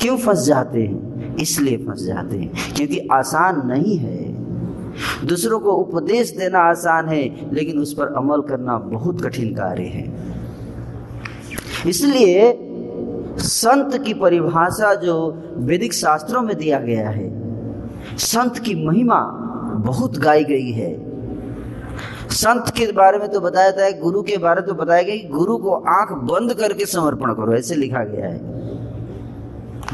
[0.00, 1.36] क्यों फंस जाते हैं?
[1.36, 4.25] इसलिए फंस जाते हैं। क्योंकि आसान नहीं है।
[5.24, 10.04] दूसरों को उपदेश देना आसान है, लेकिन उस पर अमल करना बहुत कठिन कार्य है।
[11.88, 12.52] इसलिए
[13.38, 15.16] संत की परिभाषा जो
[15.56, 17.28] वैदिक शास्त्रों में दिया गया है,
[18.18, 19.20] संत की महिमा
[19.84, 20.94] बहुत गाई गई है।
[22.30, 25.28] संत के बारे में तो बताया है गुरु के बारे में तो बताया गया कि
[25.28, 28.38] गुरु को आँख बंद करके समर्पण करो, ऐसे लिखा गया है।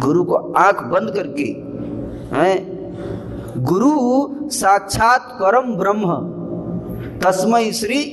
[0.01, 1.45] गुरु को आँख बंद करके,
[2.37, 2.55] है
[3.57, 6.03] गुरु साक्षात परम ब्रह्म।
[7.21, 8.05] तस्मय श्री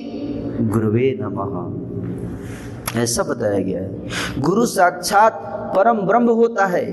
[0.61, 1.79] गुरुवे नमः।
[3.01, 5.33] ऐसा बताया गया है। गुरु साक्षात
[5.75, 6.89] परम ब्रह्म होता है।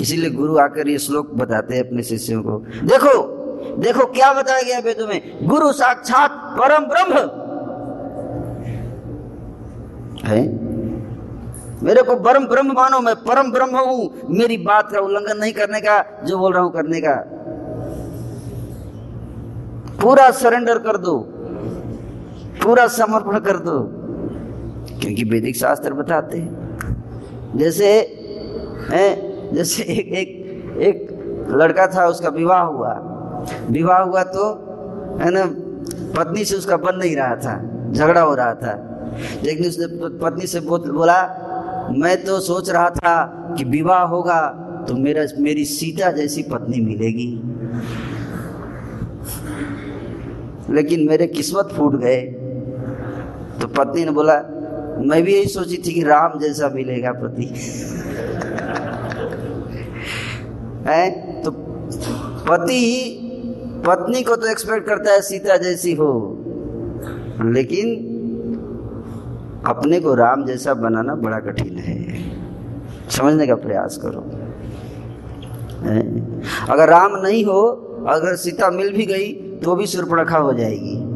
[0.00, 3.38] इसीलिए गुरु आकर ये श्लोक बताते हैं अपने शिष्यों को। देखो
[3.78, 7.30] देखो क्या बताया गया वेदों में। गुरु साक्षात परम ब्रह्म।
[10.28, 10.67] है?
[11.82, 15.80] मेरे को परम ब्रह्म मानो, मैं परम ब्रह्म हूँ। मेरी बात का उल्लंघन नहीं करने
[15.80, 17.14] का, जो बोल रहा हूँ करने का।
[20.02, 21.18] पूरा सरेंडर कर दो।
[22.64, 23.80] पूरा समर्पण कर दो।
[25.00, 26.68] क्योंकि वैदिक शास्त्र बताते हैं।
[27.56, 27.90] जैसे,
[28.90, 30.38] है, जैसे एक एक
[30.78, 31.18] एक
[31.50, 32.92] लड़का था, उसका विवाह हुआ।
[33.70, 34.44] विवाह हुआ तो
[35.20, 35.44] है ना,
[36.18, 38.84] पत्नी से उसका बन नहीं रहा था। झगड़ा हो रहा था।
[39.42, 41.44] लेकिन उसने पत्नी से बोला
[41.90, 43.24] मैं तो सोच रहा था
[43.58, 47.42] कि विवाह होगा तो मेरा, मेरी सीता जैसी पत्नी मिलेगी।
[50.74, 52.20] लेकिन मेरे किस्मत फूट गए।
[53.60, 54.34] तो पत्नी ने बोला,
[55.06, 57.44] मैं भी यही सोची थी कि राम जैसा मिलेगा पति।
[60.90, 61.10] है?
[61.42, 61.50] तो
[62.48, 63.14] पति,
[63.86, 66.34] पत्नी को तो एक्सपेक्ट करता है सीता जैसी हो।
[67.44, 68.17] लेकिन
[69.68, 72.30] अपने को राम जैसा बनाना बड़ा कठिन है।
[73.10, 74.20] समझने का प्रयास करो।
[76.72, 81.08] अगर राम नहीं हो, अगर सीता मिल भी गई तो भी सुरपणखा हो जाएगी।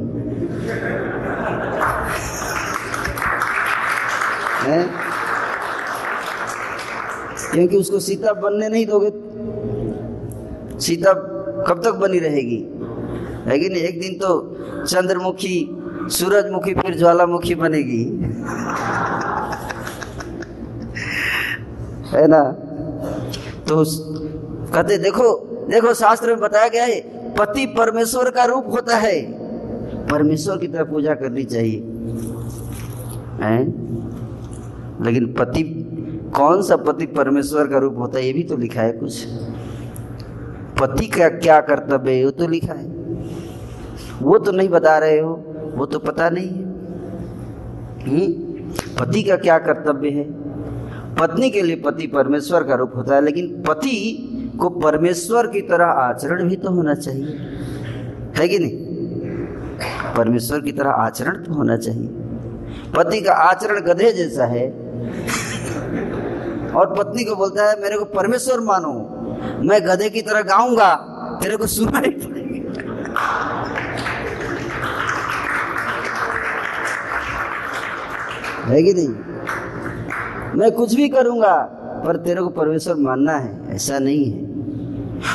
[7.55, 9.11] क्योंकि उसको सीता बनने नहीं दोगे।
[10.81, 11.13] सीता
[11.69, 12.69] कब तक बनी रहेगी?
[13.49, 13.83] कि नहीं?
[13.83, 18.32] एक दिन तो चंद्रमुखी, सूरजमुखी, फिर ज्वालामुखी बनेगी।
[22.09, 22.43] है ना?
[23.69, 23.85] तो
[24.73, 27.01] कहते, देखो देखो, शास्त्र में बताया गया है,
[27.35, 29.33] पति परमेश्वर का रूप होता है।
[30.07, 31.81] परमेश्वर की तरह पूजा करनी चाहिए।
[33.45, 33.65] है?
[35.05, 35.63] लेकिन पति,
[36.37, 39.27] कौन सा पति परमेश्वर का रूप होता है, ये भी तो लिखा है कुछ।
[40.81, 42.87] पति का क्या कर्तव्य है, वो तो लिखा है।
[44.23, 45.45] वो तो नहीं बता रहे हो,
[45.77, 46.72] वो तो पता नहीं है?
[48.09, 50.25] पति का क्या कर्तव्य है?
[51.17, 54.29] पत्नी के लिए पति परमेश्वर का रूप होता है, लेकिन पति
[54.61, 57.39] को परमेश्वर की तरह आचरण भी तो होना चाहिए।
[58.37, 58.77] है कि नहीं?
[60.17, 62.09] परमेश्वर की तरह आचरण तो होना चाहिए।
[62.97, 64.67] पति का आचरण गधे जैसा है,
[66.71, 68.93] और पत्नी को बोलता है, मेरे को परमेश्वर मानो,
[69.65, 70.95] मैं गधे की तरह गाऊँगा,
[71.43, 72.01] तेरे को सुना
[78.73, 79.09] है कि नहीं?
[80.61, 81.57] मैं कुछ भी करूँगा
[82.07, 84.53] पर तेरे को परमेश्वर मानना है ऐसा नहीं है।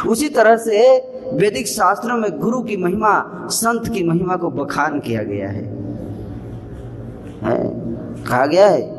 [0.08, 0.98] उसी तरह से
[1.34, 5.64] वैदिक शास्त्रों में गुरु की महिमा संत की महिमा को बखान किया गया है,
[7.44, 7.72] है?
[8.24, 8.98] कहा गया है?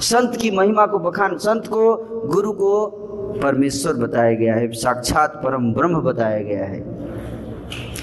[0.00, 1.96] संत की महिमा को बखान संत को
[2.28, 2.86] गुरु को
[3.42, 6.78] परमेश्वर बताया गया है साक्षात परम ब्रह्म बताया गया है।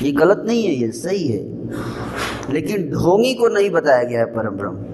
[0.02, 1.70] ये गलत नहीं है ये सही है।
[2.54, 4.91] लेकिन ढोंगी को नहीं बताया गया है परम ब्रह्म।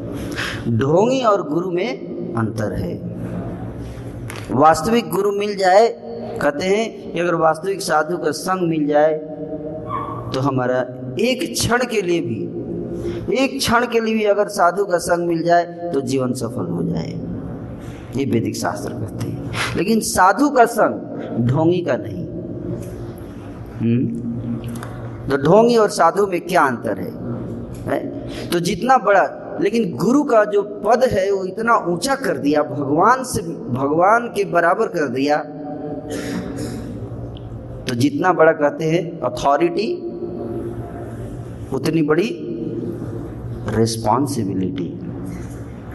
[0.68, 1.90] ढोंगी और गुरु में
[2.34, 2.96] अंतर है।
[4.52, 5.88] वास्तविक गुरु मिल जाए
[6.42, 9.14] कहते हैं कि अगर वास्तविक साधु का संग मिल जाए
[10.34, 10.80] तो हमारा
[11.20, 12.44] एक क्षण के लिए भी
[13.38, 15.64] एक क्षण के लिए भी अगर साधु का संग मिल जाए
[15.94, 17.10] तो जीवन सफल हो जाए।
[18.16, 22.28] ये वैदिक शास्त्र कहते हैं। लेकिन साधु का संग ढोंगी का नहीं।
[23.82, 24.06] हम्म?
[25.30, 27.12] तो ढोंगी और साधु में क्या अंतर है,
[27.86, 28.00] है?
[28.50, 33.24] तो जितना बड़ा लेकिन गुरु का जो पद है, वो इतना ऊँचा कर दिया, भगवान
[33.24, 35.38] से, भगवान के बराबर कर दिया।
[37.86, 40.04] तो जितना बड़ा कहते हैं अथॉरिटी
[41.74, 42.40] उतनी बड़ी
[43.70, 45.00] रिस्पॉन्सिबिलिटी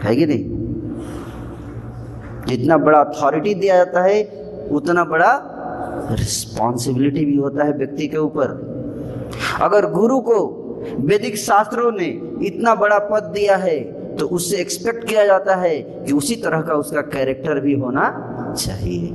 [0.03, 0.45] है कि नहीं?
[2.47, 4.23] जितना बड़ा अथॉरिटी दिया जाता है,
[4.71, 5.49] उतना बड़ा
[6.11, 8.73] रिस्पॉन्सिबिलिटी भी होता है व्यक्ति के ऊपर।
[9.61, 10.62] अगर गुरु को
[10.99, 12.07] वैदिक शास्त्रों ने
[12.47, 13.79] इतना बड़ा पद दिया है
[14.15, 15.75] तो उससे एक्सपेक्ट किया जाता है
[16.05, 18.09] कि उसी तरह का उसका कैरेक्टर भी होना
[18.57, 19.07] चाहिए।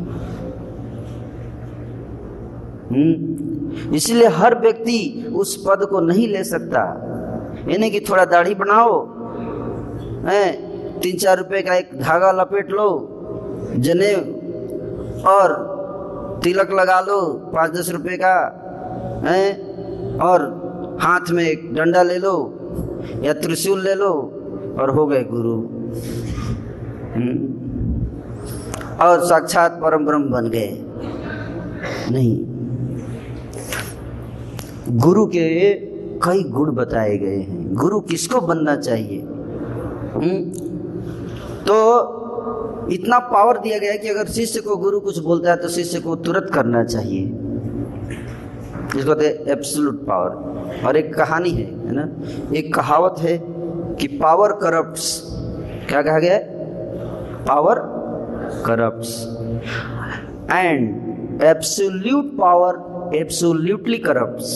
[2.91, 4.99] हम्म इसलिए हर व्यक्ति
[5.37, 6.83] उस पद को नहीं ले सकता।
[7.69, 8.95] यानी कि थोड़ा दाढ़ी बनाओ,
[10.27, 10.45] है
[11.01, 12.89] तीन चार रुपए का एक धागा लपेट लो,
[13.79, 14.15] जने
[15.29, 17.21] और तिलक लगा लो
[17.55, 18.35] पाँच दस रुपए का,
[19.25, 19.53] है,
[20.21, 20.47] और
[21.01, 22.55] हाथ में एक डंडा ले लो
[23.23, 24.11] या त्रिशूल ले लो
[24.81, 25.63] और हो गए गुरु।
[29.07, 30.85] और साक्षात परम ब्रह्म बन गए।
[32.11, 32.45] नहीं।
[34.99, 35.75] गुरु के
[36.19, 39.21] कई गुण बताए गए हैं। गुरु किसको बनना चाहिए?
[40.15, 40.51] हुँ?
[41.63, 42.19] तो
[42.93, 46.17] इतना पावर दिया गया कि अगर शिष्य को गुरु कुछ बोलता है तो शिष्य को
[46.17, 47.33] तुरंत करना चाहिए।
[48.95, 49.55] जिसको कहते
[49.93, 52.09] पावर और एक कहानी है है ना?
[52.57, 53.39] एक कहावत है
[53.95, 55.07] कि पावर करप्ट्स
[55.89, 56.43] क्या कहा गया है?
[57.45, 57.79] Power
[58.67, 59.13] corrupts
[60.53, 64.51] and absolute power absolutely corrupts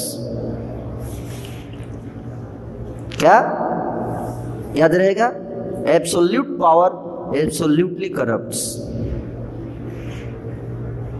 [3.18, 3.36] क्या?
[4.76, 5.26] याद रहेगा?
[5.88, 8.60] एब्सोल्यूट पावर एब्सोल्यूटली करप्ट्स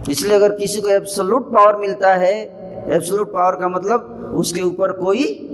[0.09, 2.33] इसलिए अगर किसी को एब्सोल्यूट पावर मिलता है
[2.95, 5.49] एब्सोल्यूट पावर का मतलब उसके ऊपर कोई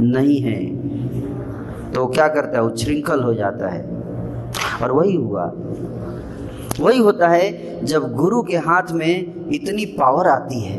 [0.00, 0.88] नहीं है।
[1.92, 2.62] तो क्या करता है?
[2.62, 3.98] वो श्रृंखल हो जाता है।
[4.82, 5.52] और वही हुआ।
[6.80, 10.78] वही होता है, जब गुरु के हाथ में इतनी पावर आती है,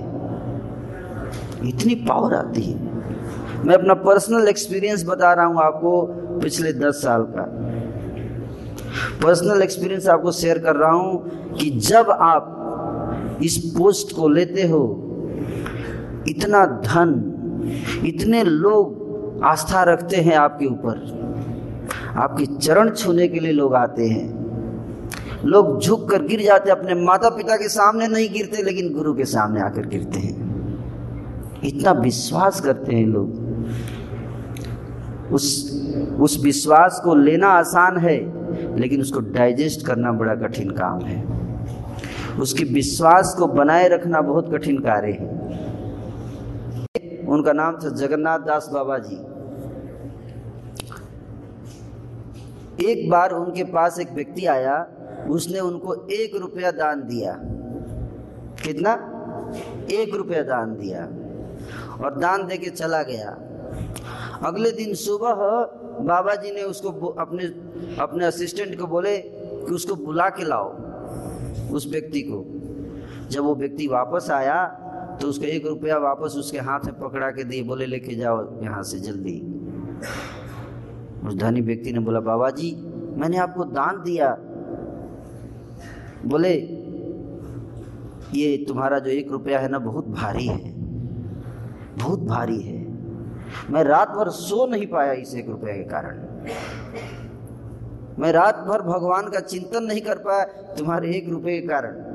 [1.69, 2.89] इतनी पावर आती है।
[3.65, 6.01] मैं अपना पर्सनल एक्सपीरियंस बता रहा हूँ आपको
[6.39, 7.41] पिछले दस साल का।
[9.23, 12.55] पर्सनल एक्सपीरियंस आपको शेयर कर रहा हूँ कि जब आप
[13.43, 15.08] इस पोस्ट को लेते हो
[16.27, 17.25] इतना धन,
[18.05, 18.99] इतने लोग
[19.43, 21.19] आस्था रखते हैं आपके ऊपर।
[22.17, 24.39] आपके चरण छूने के लिए लोग आते हैं।
[25.45, 29.25] लोग झुक कर गिर जाते अपने माता पिता के सामने नहीं गिरते, लेकिन गुरु के
[29.25, 30.49] सामने आकर गिरते हैं।
[31.63, 33.49] इतना विश्वास करते हैं लोग।
[35.33, 35.75] उस
[36.19, 38.39] उस विश्वास को लेना आसान है,
[38.79, 41.39] लेकिन उसको डाइजेस्ट करना बड़ा कठिन काम है।
[42.39, 45.38] उसके विश्वास को बनाए रखना बहुत कठिन कार्य है।
[47.29, 49.15] उनका नाम था जगन्नाथ दास बाबा जी।
[52.85, 54.75] एक बार उनके पास एक व्यक्ति आया,
[55.29, 57.33] उसने उनको एक रुपया दान दिया।
[58.63, 58.93] कितना?
[59.91, 61.03] एक रुपया दान दिया
[62.03, 63.29] और दान दे के चला गया।
[64.47, 65.35] अगले दिन सुबह
[66.05, 67.45] बाबा जी ने उसको अपने
[67.99, 70.69] अपने असिस्टेंट को बोले कि उसको बुला के लाओ
[71.73, 72.43] उस व्यक्ति को।
[73.29, 74.59] जब वो व्यक्ति वापस आया
[75.21, 78.83] तो उसको एक रुपया वापस उसके हाथ में पकड़ा के दिए बोले, लेके जाओ यहाँ
[78.83, 79.39] से जल्दी।
[81.27, 82.71] उस धनी व्यक्ति ने बोला, बाबा जी,
[83.17, 84.35] मैंने आपको दान दिया।
[86.25, 86.53] बोले,
[88.33, 90.73] ये तुम्हारा जो एक रुपया है ना, बहुत भारी है,
[91.97, 92.77] बहुत भारी है।
[93.69, 96.27] मैं रात भर सो नहीं पाया इस एक रुपया के कारण।
[98.19, 100.43] मैं रात भर भगवान का चिंतन नहीं कर पाया
[100.75, 102.08] तुम्हारे एक रुपये के कारण।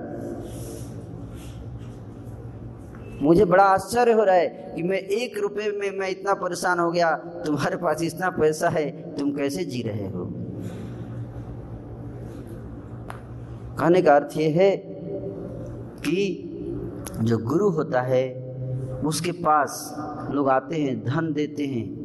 [3.25, 6.91] मुझे बड़ा आश्चर्य हो रहा है कि मैं एक रुपए में मैं इतना परेशान हो
[6.91, 10.25] गया। तुम्हारे पास इतना पैसा है, तुम कैसे जी रहे हो?
[13.79, 14.77] कहने का अर्थ यह है
[16.07, 16.51] कि
[17.21, 18.55] जो गुरु होता है,
[19.05, 19.97] उसके पास
[20.31, 22.05] लोग आते हैं, धन देते हैं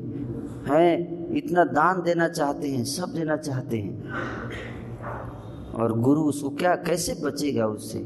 [0.67, 4.09] हैं, इतना दान देना चाहते हैं, सब देना चाहते हैं।
[5.71, 7.99] और गुरु उसको क्या, कैसे बचेगा उससे?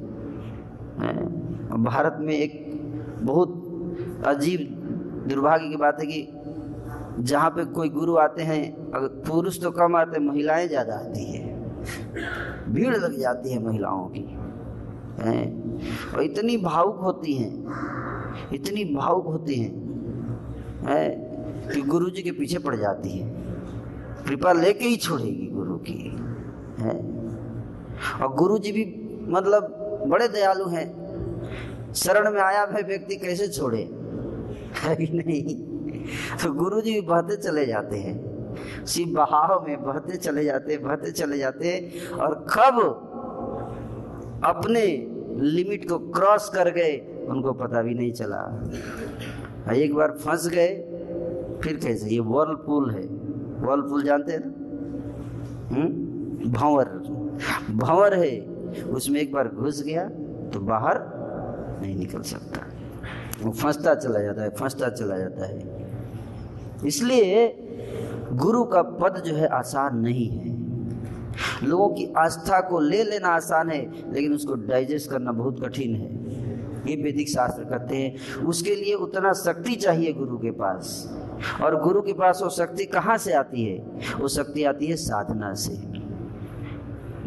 [1.74, 2.73] भारत में एक
[3.24, 4.60] बहुत अजीब
[5.30, 6.28] दुर्भाग्य की बात है कि
[7.20, 11.26] जहाँ पे कोई गुरु आते हैं, अगर पुरुष तो कम आते हैं महिलाएँ ज़्यादा आती
[11.26, 11.42] है।
[12.74, 14.26] भीड़ लग जाती है महिलाओं की,
[15.22, 16.14] हैं?
[16.16, 19.72] और इतनी भावुक होती हैं, इतनी भावुक होती हैं,
[20.88, 21.10] है?
[21.74, 23.30] कि गुरु जी के पीछे पड़ जाती है।
[24.28, 26.18] कृपा लेके ही छोड़ेगी गुरु की,
[26.80, 26.98] है?
[28.22, 28.86] और गुरु जी भी
[29.28, 29.68] मतलब
[30.08, 31.03] बड़े दयालु हैं।
[31.96, 33.90] शरण में आया भाई व्यक्ति कैसे छोड़े?
[35.14, 35.64] नहीं?
[36.44, 38.34] तो गुरु जी बहते चले जाते हैं।
[38.88, 42.80] शिव बहाव में बहते चले जाते बहते चले जाते और कब
[44.44, 44.86] अपने
[45.40, 48.72] लिमिट को क्रॉस कर गए, उनको पता भी नहीं चला।
[49.74, 50.70] एक बार फंस गए,
[51.64, 52.10] फिर कैसे?
[52.10, 53.04] ये वर्लपूल है।
[53.68, 54.44] वर्लपूल जानते हैं
[55.70, 56.52] हम्म?
[56.52, 56.86] भंवर।
[57.72, 58.40] भंवर है।
[58.84, 60.10] उसमें एक बार घुस गया
[60.54, 61.23] तो बाहर
[61.84, 62.68] नहीं निकल सकता।
[63.44, 65.84] वो फंसता चला जाता है, फंसता चला जाता है।
[66.88, 67.58] इसलिए
[68.34, 70.54] गुरु का पद जो है आसान नहीं है।
[71.64, 76.24] लोगों की आस्था को ले लेना आसान है, लेकिन उसको डाइजेस्ट करना बहुत कठिन है।
[76.90, 81.18] ये वैदिक शास्त्र कहते हैं, उसके लिए उतना शक्ति चाहिए गुरु के पास।
[81.64, 83.78] और गुरु के पास वो शक्ति कहाँ से आती है?
[84.20, 85.74] वो शक्ति आती है साधना से।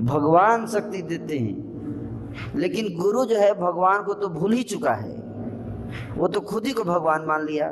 [0.03, 1.66] भगवान शक्ति देते हैं।
[2.57, 5.17] लेकिन गुरु जो है भगवान को तो भूल ही चुका है।
[6.17, 7.69] वो तो खुद ही को भगवान मान लिया।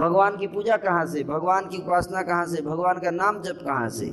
[0.00, 1.24] भगवान की पूजा कहाँ से?
[1.24, 2.62] भगवान की उपासना कहाँ से?
[2.62, 4.06] भगवान का नाम जप कहाँ से?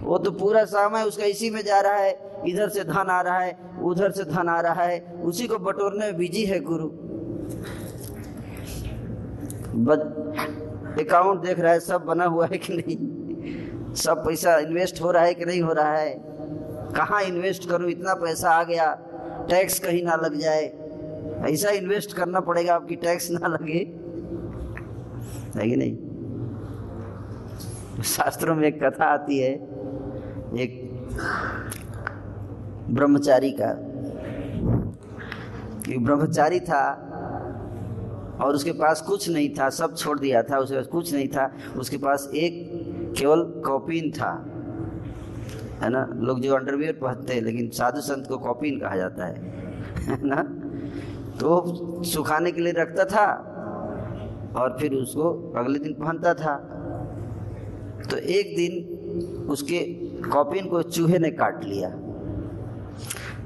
[0.00, 3.38] वो तो पूरा समय उसका इसी में जा रहा है। इधर से धन आ रहा
[3.38, 6.88] है, उधर से धन आ रहा है। उसी को बटोरने में बिज़ी है गुरु।
[11.04, 13.94] अकाउंट देख रहा है, सब बना हुआ है कि नहीं?
[13.94, 16.35] सब पैसा इन्वेस्ट हो रहा है कि नहीं हो रहा है?
[16.96, 17.90] कहाँ इन्वेस्ट करूँ?
[17.90, 18.94] इतना पैसा आ गया
[19.50, 20.64] टैक्स कहीं ना लग जाए।
[21.52, 23.78] ऐसा इन्वेस्ट करना पड़ेगा आपकी टैक्स ना लगे।
[25.56, 25.96] है कि नहीं?
[28.02, 29.52] शास्त्रों में एक कथा आती है,
[30.56, 30.82] एक
[32.90, 33.70] ब्रह्मचारी का।
[35.92, 36.84] एक ब्रह्मचारी था
[38.40, 41.52] और उसके पास कुछ नहीं था, सब छोड़ दिया था उसके पास कुछ नहीं था।
[41.76, 42.68] उसके पास एक
[43.18, 44.55] केवल कॉपिन था।
[45.82, 46.08] है ना?
[46.14, 49.34] लोग जो अंडरवियर पहनते हैं, लेकिन साधु संत को कॉपिन कहा जाता है।
[49.96, 50.62] है ना?
[51.40, 51.74] तो
[52.04, 53.52] सुखाने के लिए रखता था
[54.56, 56.72] और फिर उसको अगले दिन पहनता था।
[58.10, 58.96] तो एक दिन
[59.50, 59.78] उसके
[60.30, 61.90] कॉपिन को चूहे ने काट लिया।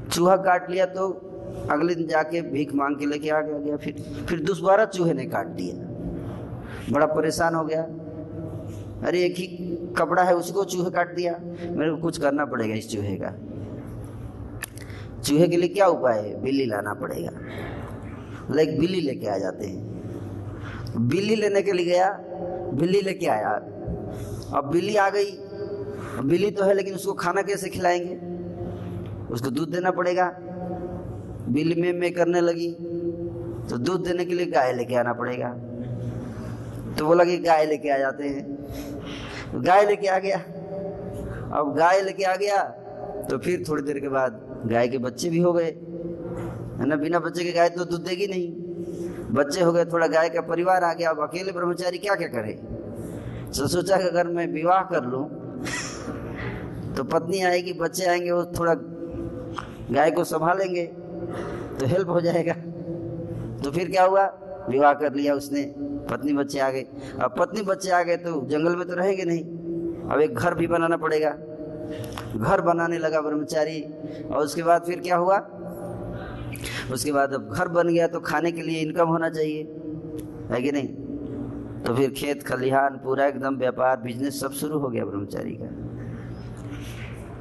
[0.09, 1.27] चूहा काट लिया तो
[1.71, 5.47] अगले दिन जाके भीख मांग के लेके आ गया फिर फिर दोबारा चूहे ने काट
[5.47, 5.91] दिया।
[6.93, 7.83] बड़ा परेशान हो गया।
[9.07, 11.39] अरे एक ही कपड़ा है उसको चूहे काट दिया।
[11.71, 13.37] मेरे को कुछ करना पड़ेगा इस चूहे का।
[15.23, 16.43] चूहे के लिए क्या उपाय है?
[16.43, 17.31] बिल्ली लाना पड़ेगा।
[18.55, 19.91] लाइक बिल्ली लेके आ जाते हैं।
[20.97, 22.21] बिल्ली लेने के लिए गया,
[22.75, 23.51] बिल्ली लेके आया।
[24.55, 25.39] अब बिल्ली आ गई।
[26.25, 28.21] बिल्ली तो है, लेकिन उसको खाना कैसे खिलाएँगे?
[29.35, 30.37] उसको दूध देना पड़ेगा।
[31.49, 32.73] बिल्ली में में करने लगी।
[33.71, 35.49] तो दूध देने के लिए गाय लेके आना पड़ेगा।
[36.99, 38.61] तो बोला कि गाय लेके आ जाते हैं।
[39.55, 40.37] गाय लेके आ गया।
[41.59, 42.63] अब गाय लेके आ गया
[43.31, 47.19] तो फिर थोड़ी देर के बाद गाय के बच्चे भी हो गए। है ना, बिना
[47.19, 48.51] बच्चे के गाय तो दूध देगी नहीं।
[49.35, 52.53] बच्चे हो गए, थोड़ा गाय का परिवार आ गया। अब अकेले ब्रह्मचारी क्या क्या करे?
[53.51, 55.29] तो सोचा कि अगर मैं विवाह कर लूँ
[56.97, 58.75] तो पत्नी आएगी, बच्चे आएँगे, वो थोड़ा
[59.95, 60.85] गाय को संभालेंगे
[61.81, 62.53] तो हेल्प हो जाएगा।
[63.65, 64.27] तो फिर क्या हुआ?
[64.71, 65.63] विवाह कर लिया उसने,
[66.11, 66.87] पत्नी बच्चे आ गए।
[67.23, 69.45] अब पत्नी बच्चे आ गए तो जंगल में तो रहेंगे नहीं।
[70.11, 71.31] अब एक घर भी बनाना पड़ेगा।
[72.37, 73.81] घर बनाने लगा ब्रह्मचारी,
[74.31, 75.39] और उसके बाद फिर क्या हुआ?
[76.93, 79.63] उसके बाद अब घर बन गया तो खाने के लिए इनकम होना चाहिए।
[80.51, 80.89] है कि नहीं?
[81.83, 85.69] तो फिर खेत, खलिहान, पूरा एकदम व्यापार बिज़नेस सब शुरू हो गया ब्रह्मचारी का।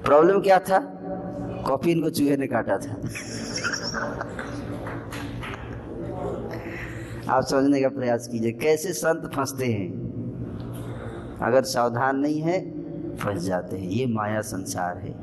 [0.03, 0.80] प्रॉब्लम क्या था?
[1.67, 2.95] कॉफ़ी इनको चूहे ने काटा था।
[7.30, 10.09] आप समझने का प्रयास कीजिए कैसे संत फंसते हैं?
[11.41, 12.80] अगर सावधान नहीं है
[13.15, 15.15] फंस जाते हैं। ये माया संसार है।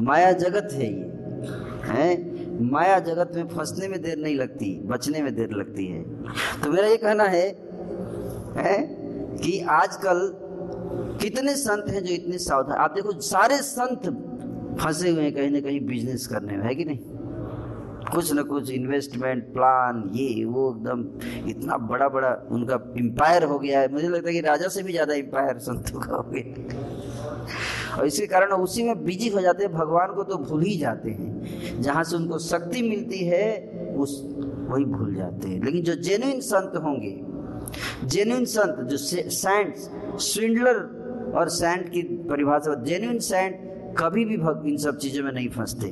[0.00, 1.10] माया जगत है ये।
[1.84, 2.34] है?
[2.62, 6.02] माया जगत में फंसने में देर नहीं लगती बचने में देर लगती है।
[6.64, 7.48] तो मेरा ये कहना है,
[8.56, 8.96] है?
[9.36, 10.36] कि आजकल
[11.22, 12.76] कितने संत हैं जो इतने सावधान?
[12.78, 14.00] आप देखो सारे संत
[14.80, 16.98] फंसे हुए हैं कहीं ना कहीं बिज़नेस करने में है कि नहीं?
[18.14, 23.80] कुछ न कुछ इन्वेस्टमेंट प्लान ये, वो एकदम इतना बड़ा बड़ा उनका एम्पायर हो गया
[23.80, 28.06] है। मुझे लगता है कि राजा से भी ज़्यादा एम्पायर संतों का हो गया। और
[28.06, 31.80] इसके कारण उसी में बिज़ी हो जाते हैं। भगवान को तो भूल ही जाते हैं।
[31.82, 33.46] जहाँ से उनको शक्ति मिलती है,
[33.96, 34.22] उस,
[34.68, 37.20] वही भूल जाते हैं। लेकिन जो जेन्युइन संत होंगे
[38.06, 39.74] जेन्युइन संत, जो सैंट
[40.20, 40.76] स्विंडलर
[41.36, 43.62] और सैंट की परिभाषा जेन्युइन सैंट
[43.98, 44.34] कभी भी
[44.70, 45.86] इन सब चीज़ों में नहीं फंसते।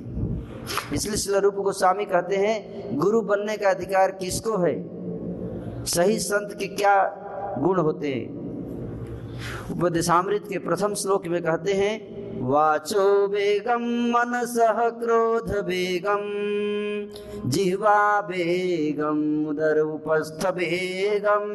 [0.94, 4.74] इसलिए शिल रूप गोस्वामी कहते हैं, गुरु बनने का अधिकार किसको है?
[5.84, 6.94] सही संत के क्या
[7.58, 8.40] गुण होते हैं?
[9.70, 16.22] उपदेशामृत के प्रथम श्लोक में कहते हैं, वाचो बेगम मनस क्रोध बेगम
[17.50, 21.50] जिह्वा बेगम उदर उपस्थ बेगम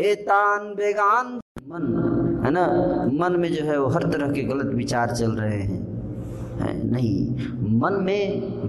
[0.00, 2.66] एतान बेगान मन। है ना?
[3.12, 6.01] मन में जो है वो हर तरह के गलत विचार चल रहे हैं।
[6.62, 7.36] है। नहीं,
[7.80, 8.20] मन में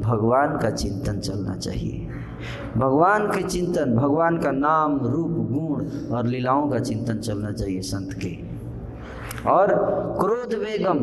[0.02, 2.08] भगवान का चिंतन चलना चाहिए।
[2.78, 5.86] भगवान के चिंतन, भगवान का नाम, रूप, गुण
[6.16, 8.54] और लीलाओं का चिंतन चलना चाहिए संत के।
[9.50, 9.68] और
[10.20, 11.00] क्रोध बेगम,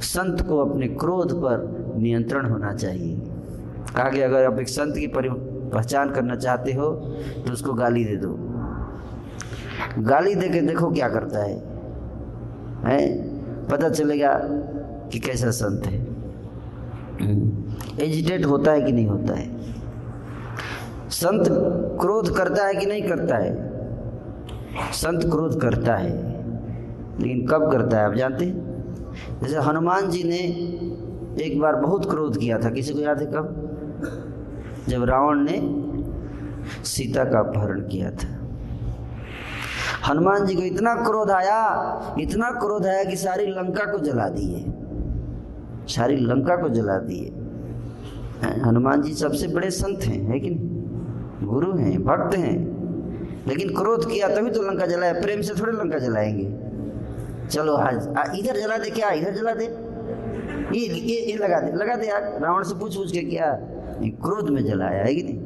[0.00, 1.56] संत को अपने क्रोध पर
[1.98, 3.16] नियंत्रण होना चाहिए।
[3.96, 6.90] कहा कि अगर आप एक संत की पहचान करना चाहते हो
[7.46, 8.36] तो उसको गाली दे दो।
[9.98, 11.56] गाली दे के देखो क्या करता है।
[12.84, 13.66] हैं?
[13.66, 14.32] पता चलेगा
[15.12, 16.00] कि कैसा संत है।
[18.00, 19.56] एजिटेट। होता है कि नहीं होता है?
[21.10, 21.48] संत
[22.00, 23.54] क्रोध करता है कि नहीं करता है?
[24.92, 26.10] संत क्रोध करता है,
[27.20, 29.40] लेकिन कब करता है, आप जानते हैं?
[29.42, 30.38] जैसे हनुमान जी ने
[31.44, 33.62] एक बार बहुत क्रोध किया था, किसी को याद है कब?
[34.88, 35.58] जब रावण ने
[36.84, 38.28] सीता का अपहरण किया था।
[40.08, 41.60] हनुमान जी को इतना क्रोध आया,
[42.20, 44.64] इतना क्रोध आया कि सारी लंका को जला दिए
[45.88, 47.32] सारी लंका को जला दिए।
[48.60, 51.48] हनुमान जी सबसे बड़े संत हैं, है कि नहीं?
[51.48, 55.98] गुरु हैं, भक्त हैं। लेकिन क्रोध किया तभी तो लंका जलाया, प्रेम से थोड़े लंका
[55.98, 56.54] जलाएँगे।
[57.48, 58.08] चलो आज
[58.38, 59.10] इधर जला दे क्या?
[59.10, 59.64] इधर जला दे।
[60.78, 63.58] ये ये ये लगा दे लगा दे यार रावण से पूछ पूछ के क्या?
[64.02, 65.38] क्रोध में जलाया, है कि नहीं?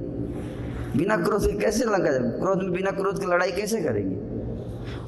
[0.97, 4.17] बिना क्रोध के कैसे लंका क्रोध में बिना क्रोध की लड़ाई कैसे करेंगे?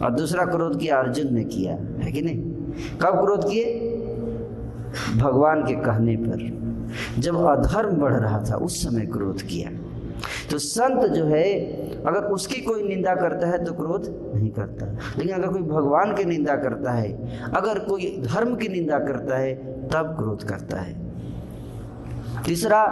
[0.05, 2.43] और दूसरा क्रोध किया, अर्जुन ने किया, है कि नहीं?
[2.99, 3.92] कब क्रोध किए?
[5.17, 6.63] भगवान के कहने पर
[7.19, 9.71] जब अधर्म बढ़ रहा था, उस समय क्रोध किया।
[10.51, 11.55] तो संत जो है,
[12.03, 14.87] अगर उसकी कोई निंदा करता है तो क्रोध नहीं करता।
[15.19, 19.55] लेकिन अगर कोई भगवान की निंदा करता है, अगर कोई धर्म की निंदा करता है,
[19.89, 21.13] तब क्रोध करता है।
[22.47, 22.87] तीसरा,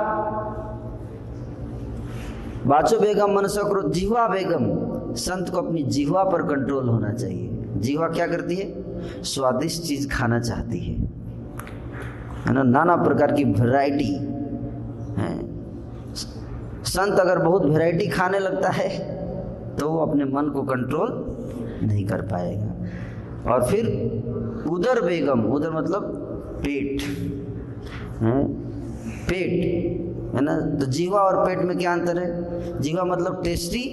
[2.67, 8.09] बाचो बेगम मनसा क्रोध, जिहवा बेगम। संत को अपनी जिहवा पर कंट्रोल होना चाहिए। जिहवा
[8.09, 8.85] क्या करती है?
[9.23, 11.20] स्वादिष्ट चीज़ खाना चाहती है।
[12.41, 14.13] है ना, नाना प्रकार की वैरायटी
[15.17, 15.33] है।
[16.87, 18.89] संत अगर बहुत वैरायटी खाने लगता है
[19.77, 21.11] तो वो अपने मन को कंट्रोल
[21.83, 23.87] नहीं कर पाएगा। और फिर
[24.69, 26.03] उधर बेगम, उधर मतलब
[26.65, 27.03] पेट,
[28.23, 28.43] है?
[29.29, 30.57] पेट, है ना?
[30.81, 32.81] तो जीवा और पेट में क्या अंतर है?
[32.81, 33.85] जीवा मतलब टेस्टी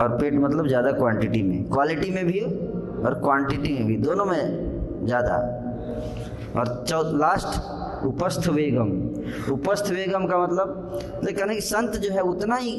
[0.00, 5.06] और पेट मतलब ज़्यादा क्वांटिटी में। क्वालिटी में भी और क्वांटिटी में भी, दोनों में
[5.06, 5.36] ज़्यादा।
[6.56, 8.90] और लास्ट उपस्थ वेगम।
[9.52, 12.76] उपस्थ वेगम का मतलब लेकिन कि संत जो है उतना ही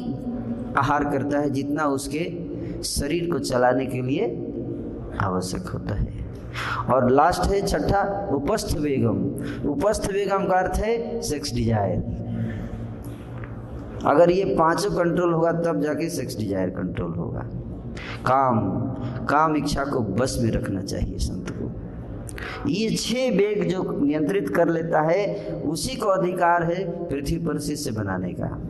[0.78, 2.24] आहार करता है जितना उसके
[2.84, 4.26] शरीर को चलाने के लिए
[5.20, 6.20] आवश्यक होता है।
[6.92, 8.02] और लास्ट है छठा,
[8.34, 9.18] उपस्थ वेगम।
[9.70, 12.20] उपस्थ वेगम का अर्थ है सेक्स डिज़ायर
[14.06, 17.40] अगर ये पाँचों कंट्रोल होगा, तब जाके सेक्स डिज़ायर कंट्रोल होगा।
[18.26, 18.60] काम
[19.26, 21.41] काम इच्छा को बस में रखना चाहिए संत।
[22.66, 27.90] ये छह वेग जो नियंत्रित कर लेता है, उसी को अधिकार है पृथ्वी पर शिष्य
[27.90, 28.62] बनाने का।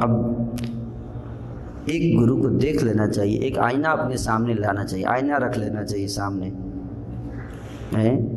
[0.00, 0.56] अब
[1.90, 5.84] एक गुरु को देख लेना चाहिए, एक आईना अपने सामने लाना चाहिए, आईना रख लेना
[5.84, 6.52] चाहिए सामने।
[7.98, 8.36] है?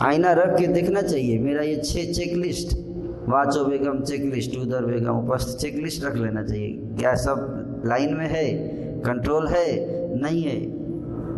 [0.00, 2.86] आईना रख के देखना चाहिए, मेरा ये छह चेकलिस्ट
[3.28, 8.52] वाचो बेगम चेकलिस्ट उधर बेगम उपस्थ चेकलिस्ट रख लेना चाहिए। क्या सब लाइन में है?
[9.00, 9.66] कंट्रोल है?
[10.20, 10.75] नहीं है।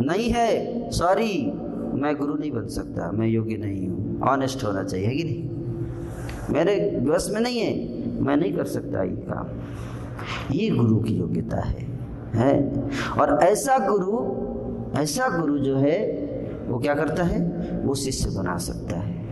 [0.00, 1.52] नहीं है। सॉरी
[1.94, 5.48] मैं गुरु नहीं बन सकता, मैं योग्य नहीं हूँ। ऑनेस्ट होना चाहिए कि नहीं?
[6.54, 9.46] मेरे बस में नहीं है, मैं नहीं कर सकता ये काम।
[10.54, 11.88] ये गुरु की योग्यता है
[12.34, 12.72] है?
[13.20, 14.48] और ऐसा गुरु
[15.00, 16.06] ऐसा गुरु जो है,
[16.68, 17.40] वो क्या करता है?
[17.84, 19.24] वो शिष्य बना सकता है।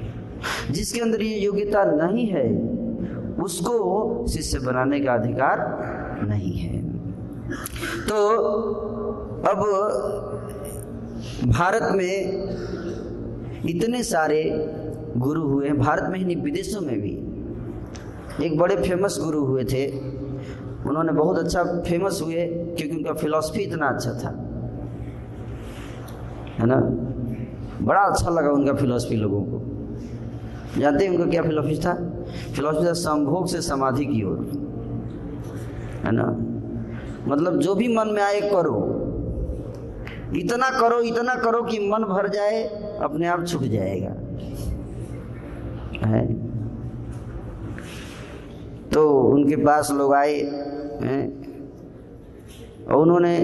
[0.70, 2.58] जिसके अंदर ये योग्यता नहीं है,
[3.42, 5.58] उसको शिष्य बनाने का अधिकार
[6.28, 6.88] नहीं है।
[8.08, 8.38] तो
[9.48, 9.58] अब
[11.46, 12.44] भारत में
[13.68, 14.72] इतने सारे
[15.16, 17.22] गुरु हुए हैं, भारत में ही नहीं, विदेशों में भी।
[18.44, 19.98] एक बड़े फ़ेमस गुरु हुए थे।
[20.86, 24.28] उन्होंने बहुत अच्छा फ़ेमस हुए, क्योंकि उनका फिलॉसफी इतना अच्छा था।
[26.58, 26.76] है ना?
[27.84, 29.62] बड़ा अच्छा लगा उनका फिलॉसफी लोगों को।
[30.80, 32.24] जानते हैं उनका क्या फिलॉसफी था?
[32.56, 34.38] फिलॉसफी था संभोग से समाधि की ओर।
[36.04, 36.36] है ना?
[37.28, 38.95] मतलब जो भी मन में आए, करो।
[40.34, 42.64] इतना करो इतना करो कि मन भर जाए,
[43.02, 44.10] अपने आप छुट जाएगा।
[46.06, 46.34] है?
[48.90, 50.40] तो उनके पास लोग आए,
[51.02, 51.46] हैं?
[52.86, 53.36] और उन्होंने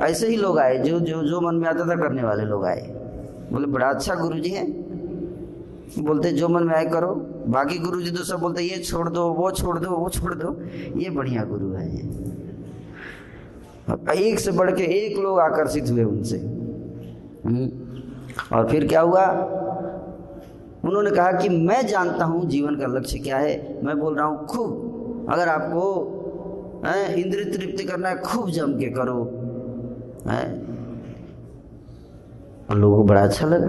[0.00, 2.80] ऐसे ही लोग आए, जो जो जो मन में आता था करने वाले लोग आए।
[3.52, 4.66] बोले, बड़ा अच्छा गुरु जी है।
[5.98, 7.14] बोलते, जो मन में आए करो।
[7.48, 10.60] बाकी गुरु जी तो सब बोलते, ये छोड़ दो, वो छोड़ दो, वो छोड़ दो।
[11.00, 12.22] ये बढ़िया गुरु है
[14.16, 16.38] एक से बढ़ के एक लोग आकर्षित हुए उनसे।
[17.44, 17.70] हम्म।
[18.56, 19.24] और फिर क्या हुआ?
[20.84, 24.46] उन्होंने कहा कि मैं जानता हूँ जीवन का लक्ष्य क्या है। मैं बोल रहा हूँ,
[24.46, 24.92] खूब।
[25.30, 26.08] अगर आपको
[27.16, 29.24] इंद्रिय तृप्ति करना है, खूब जम के करो।
[30.30, 30.62] है?
[32.70, 33.66] और लोगों को बड़ा अच्छा लगा।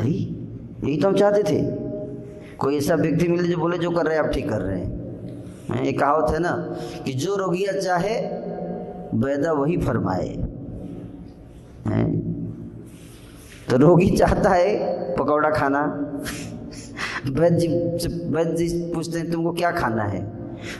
[0.00, 1.62] अरे, यही तो हम चाहते थे।
[2.56, 5.02] कोई ऐसा व्यक्ति मिले जो बोले, जो कर रहे हैं, आप ठीक कर रहे हैं।
[5.84, 8.41] ये कहावत है ना कि जो रोगिया चाहे
[9.14, 10.28] वैदा वही फरमाए।
[11.86, 12.10] हैं?
[13.70, 15.82] तो रोगी चाहता है पकौड़ा खाना।
[17.30, 17.68] वैद्य जी
[18.28, 20.20] वैद्य पूछते हैं, तुमको क्या खाना है?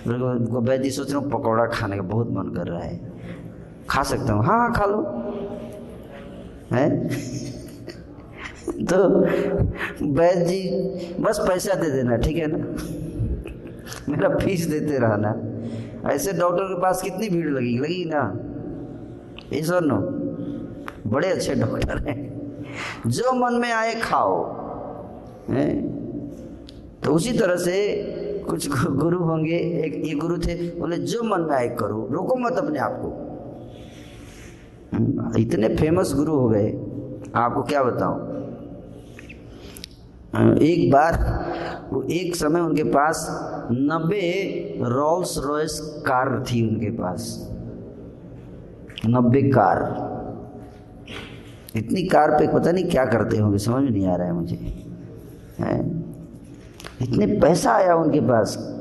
[0.07, 3.01] वैद्य सोच रहा हूँ, पकौड़ा खाने का बहुत मन कर रहा है।
[3.91, 5.03] खा सकता हूँ। हाँ हाँ खा लो।
[6.73, 7.09] है?
[8.85, 8.97] तो
[10.13, 10.61] वैद्य जी,
[11.21, 12.59] बस पैसा दे देना, ठीक है ना?
[14.09, 15.33] मेरा फ़ीस देते रहना।
[16.07, 18.35] ऐसे डॉक्टर के पास कितनी भीड़ लगी लगी ना?
[19.55, 19.97] ईश्वर नो
[21.11, 22.33] बड़े अच्छे डॉक्टर हैं।
[23.07, 24.45] जो मन में आए खाओ।
[25.49, 25.89] है?
[27.01, 28.03] तो उसी तरह से
[28.49, 32.53] कुछ गुरु होंगे। एक ये गुरु थे बोले जो मन में आए करो। रोको मत
[32.53, 33.09] अपने आप को।
[34.97, 36.69] हम्म, इतने फ़ेमस गुरु हो गए।
[37.35, 38.32] आपको क्या बताऊँ?
[40.41, 41.45] एक बार
[41.93, 43.27] वो एक समय उनके पास
[43.73, 44.23] नब्बे
[44.81, 47.49] रोल्स रॉयस कार थी उनके पास।
[49.07, 50.13] नब्बे कार।
[51.77, 54.85] इतनी कार पे पता नहीं क्या करते होंगे, समझ में नहीं आ रहा है मुझे।
[55.59, 56.03] है?
[57.03, 58.79] इतने पैसा आया उनके पास।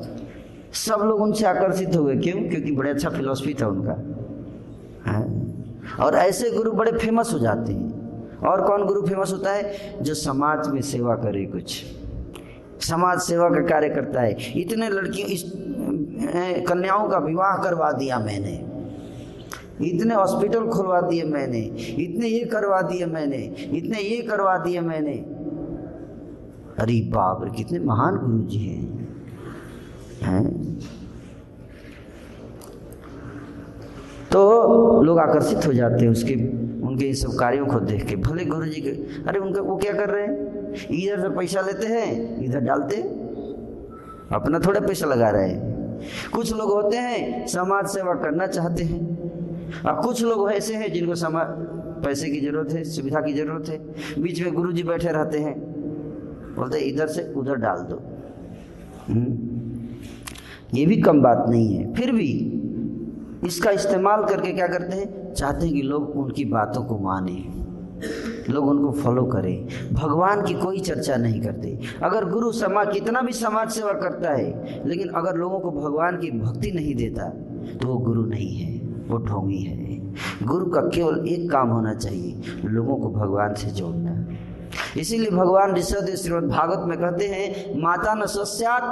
[0.73, 2.49] सब लोग उनसे आकर्षित हो गए। क्यों?
[2.49, 3.93] क्योंकि बड़े अच्छा फिलोसफी था उनका।
[5.11, 5.41] है?
[5.99, 7.90] और ऐसे गुरु बड़े फ़ेमस हो जाते हैं।
[8.43, 9.73] और कौन गुरु फ़ेमस होता है?
[10.03, 11.83] जो समाज में सेवा करे कुछ।
[12.79, 15.53] समाज सेवा का कार्य करता है। इतने लड़कियों, इस
[16.67, 18.71] कन्याओं का विवाह करवा दिया मैंने।
[19.89, 21.59] इतने हॉस्पिटल खुलवा दिए मैंने।
[22.03, 23.37] इतने ये करवा दिए मैंने।
[23.71, 25.13] इतने ये करवा दिए मैंने।
[26.79, 29.07] अरे बाप रे, कितने महान गुरु जी हैं।
[30.21, 30.79] हैं?
[34.31, 36.60] तो लोग आकर्षित हो जाते हैं उसके
[36.91, 38.89] उनके इन सब कार्यों को देख के, भले गुरु जी के,
[39.29, 40.51] अरे उनका वो क्या कर रहे हैं?
[40.91, 42.95] इधर से पैसा लेते हैं, इधर डालते
[44.31, 45.71] अपना थोड़ा पैसा लगा रहे हैं।
[46.33, 49.21] कुछ लोग होते हैं, समाज सेवा करना चाहते हैं।
[49.81, 51.45] और कुछ लोग ऐसे हैं जिनको समाज
[52.05, 53.77] पैसे की ज़रूरत है, सुविधा की ज़रूरत है।
[54.21, 55.59] बीच में गुरु जी बैठे रहते हैं।
[56.55, 58.01] बोलते इधर से उधर डाल दो।
[59.07, 59.51] हम्म।
[60.77, 62.57] ये भी कम बात नहीं है। फिर भी
[63.43, 65.33] इसका इस्तेमाल करके क्या करते हैं?
[65.33, 67.43] चाहते हैं कि लोग उनकी बातों को माने।
[68.49, 73.33] लोग उनको फॉलो करें। भगवान की कोई चर्चा नहीं करते। अगर गुरु समाज कितना भी
[73.33, 77.29] समाज सेवा करता है, लेकिन अगर लोगों को भगवान की भक्ति नहीं देता
[77.81, 79.99] तो वो गुरु नहीं है, वो ढोंगी है।
[80.43, 84.25] गुरु का केवल एक काम होना चाहिए, लोगों को भगवान से जोड़ना।
[84.97, 88.83] इसीलिए भगवान ऋषभ श्रीमद भागवत में कहते हैं, माता न सस्यात,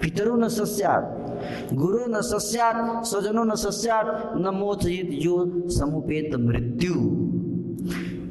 [0.00, 1.23] पितरु न सस्यात।
[1.72, 7.24] गुरु न सस्यात, स्वजनो न सस्यात, न मोथित जो समुपेत मृत्यु।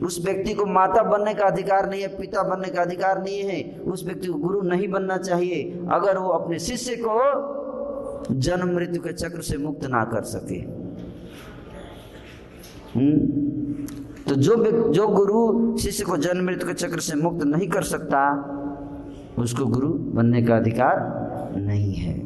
[0.05, 3.79] उस व्यक्ति को माता बनने का अधिकार नहीं है, पिता बनने का अधिकार नहीं है,
[3.79, 7.63] उस व्यक्ति को गुरु नहीं बनना चाहिए, अगर वो अपने शिष्य को
[8.31, 10.83] जन्म मृत्यु के चक्र से मुक्त ना कर सके।
[12.99, 13.43] हम्म?
[14.29, 14.55] तो जो
[14.93, 18.49] जो गुरु शिष्य को जन्म मृत्यु के चक्र से मुक्त नहीं कर सकता,
[19.39, 20.97] उसको गुरु बनने का अधिकार
[21.57, 22.22] नहीं है।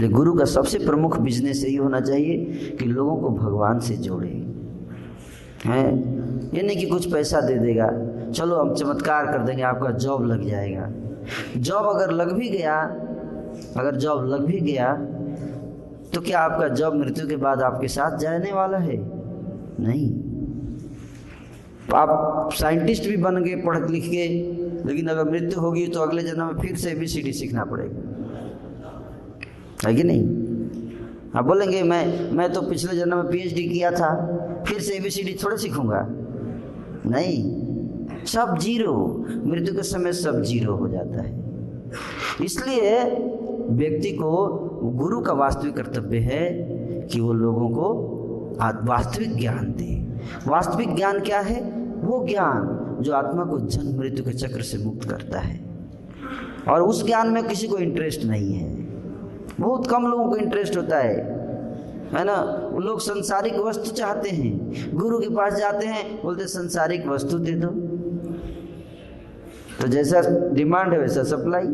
[0.00, 4.28] इसलिए गुरु का सबसे प्रमुख बिज़नेस यही होना चाहिए कि लोगों को भगवान से जोड़े।
[5.64, 5.88] हैं?
[6.54, 7.88] ये नहीं कि कुछ पैसा दे देगा।
[8.32, 10.88] चलो हम चमत्कार कर देंगे, आपका जॉब लग जाएगा।
[11.56, 12.80] जॉब अगर लग भी गया,
[13.76, 14.92] अगर जॉब लग भी गया
[16.14, 18.96] तो क्या आपका जॉब मृत्यु के बाद आपके साथ जाने वाला है?
[19.80, 20.08] नहीं।
[21.94, 24.26] आप साइंटिस्ट भी बन गए पढ़ लिख के,
[24.88, 28.19] लेकिन अगर मृत्यु होगी तो अगले जन्म में फिर से भी सी सीखना पड़ेगा।
[29.86, 30.22] है कि नहीं?
[31.36, 34.36] आप बोलेंगे, मैं मैं तो पिछले जन्म में पीएचडी किया था,
[34.68, 36.06] फिर से एबीसीडी थोड़े सीखूँगा।
[37.06, 37.60] नहीं,
[38.24, 41.44] सब ज़ीरो। मृत्यु के समय सब ज़ीरो हो जाता है।
[42.44, 43.04] इसलिए
[43.70, 44.46] व्यक्ति को
[44.82, 46.50] गुरु का वास्तविक कर्तव्य है
[47.12, 48.10] कि वो लोगों को
[48.62, 50.18] वास्तविक ज्ञान दे।
[50.50, 51.72] वास्तविक ज्ञान क्या है?
[52.00, 55.60] वो ज्ञान जो आत्मा को जन्म, मृत्यु के चक्र से मुक्त करता है।
[56.68, 58.79] और उस ज्ञान में किसी को इंटरेस्ट नहीं है।
[59.60, 61.40] बहुत कम लोगों को इंटरेस्ट होता है।
[62.12, 62.36] है ना?
[62.78, 67.68] लोग संसारिक वस्तु चाहते हैं। गुरु के पास जाते हैं, बोलते संसारिक वस्तु दे दो।
[69.80, 71.66] तो जैसा डिमांड है, वैसा सप्लाई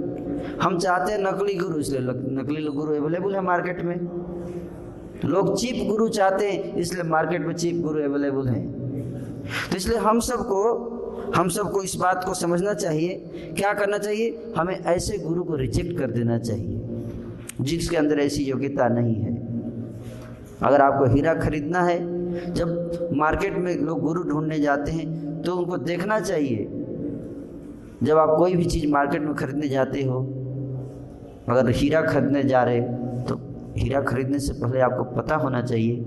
[0.62, 2.00] हम चाहते हैं नकली गुरु, इसलिए
[2.42, 3.96] नकली गुरु अवेलेबल है मार्केट में।
[5.24, 8.72] लोग चीप गुरु चाहते हैं, इसलिए मार्केट में चीप गुरु अवेलेबल है।
[9.70, 10.92] तो इसलिए हम सबको
[11.36, 13.14] हम सबको इस बात को समझना चाहिए।
[13.58, 14.52] क्या करना चाहिए?
[14.58, 16.85] हमें ऐसे गुरु को रिजेक्ट कर देना चाहिए।
[17.66, 19.34] जिसके अंदर ऐसी योग्यता नहीं है।
[20.62, 21.98] अगर आपको हीरा खरीदना है,
[22.54, 26.66] जब मार्केट में लोग गुरु ढूँढने जाते हैं तो उनको देखना चाहिए,
[28.02, 30.20] जब आप कोई भी चीज़ मार्केट में खरीदने जाते हो,
[31.48, 32.80] अगर हीरा खरीदने जा रहे
[33.24, 33.38] तो
[33.76, 36.04] हीरा खरीदने से पहले आपको पता होना चाहिए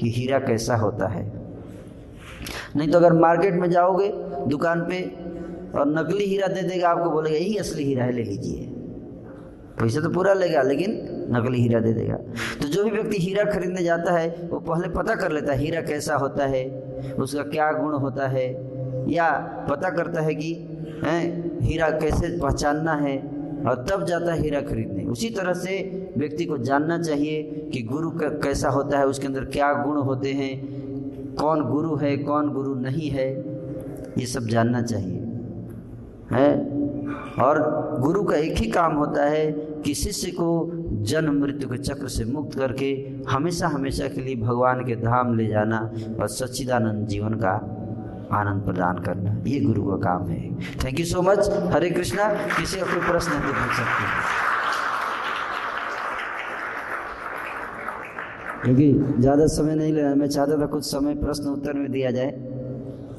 [0.00, 1.24] कि हीरा कैसा होता है।
[2.76, 4.08] नहीं तो अगर मार्केट में जाओगे
[4.48, 5.00] दुकान पे
[5.78, 8.72] और नकली हीरा दे देगा, आपको बोलेगा, यही असली हीरा है, ले लीजिए।
[9.78, 10.92] पैसा तो पूरा लेगा लेकिन
[11.30, 12.16] नकली हीरा दे देगा।
[12.60, 15.80] तो जो भी व्यक्ति हीरा खरीदने जाता है वो पहले पता कर लेता है हीरा
[15.80, 16.64] कैसा होता है
[17.18, 18.46] उसका क्या गुण होता है
[19.10, 19.28] या
[19.70, 20.52] पता करता है कि
[21.04, 21.18] है,
[21.62, 23.16] हीरा कैसे पहचानना है
[23.66, 25.74] और तब जाता है हीरा खरीदने। उसी तरह से
[26.16, 30.54] व्यक्ति को जानना चाहिए कि गुरु कैसा होता है उसके अंदर क्या गुण होते हैं
[31.36, 33.28] कौन गुरु है कौन गुरु नहीं है
[34.18, 35.20] ये सब जानना चाहिए।
[36.32, 36.75] है?
[37.38, 37.58] और
[38.00, 39.50] गुरु का एक ही काम होता है
[39.84, 40.48] कि शिष्य को
[41.04, 42.92] जन्म मृत्यु के चक्र से मुक्त करके
[43.28, 45.80] हमेशा हमेशा के लिए भगवान के धाम ले जाना
[46.20, 47.52] और सच्चिदानंद जीवन का
[48.32, 50.40] आनंद प्रदान करना। ये गुरु का काम है।
[50.84, 54.44] Thank you so much Hare Krishna, किसी का कोई प्रश्न है तो पूछ सकते
[58.64, 62.30] क्योंकि ज़्यादा समय नहीं लेना, मैं चाहता था कुछ समय प्रश्न उत्तर में दिया जाए।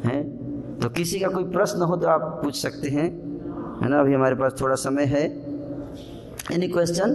[0.06, 0.78] हैं?
[0.80, 3.08] तो किसी का कोई प्रश्न हो तो आप पूछ सकते हैं।
[3.82, 4.00] है ना?
[4.00, 5.24] अभी हमारे पास थोड़ा समय है।
[6.54, 7.10] एनी क्वेश्चन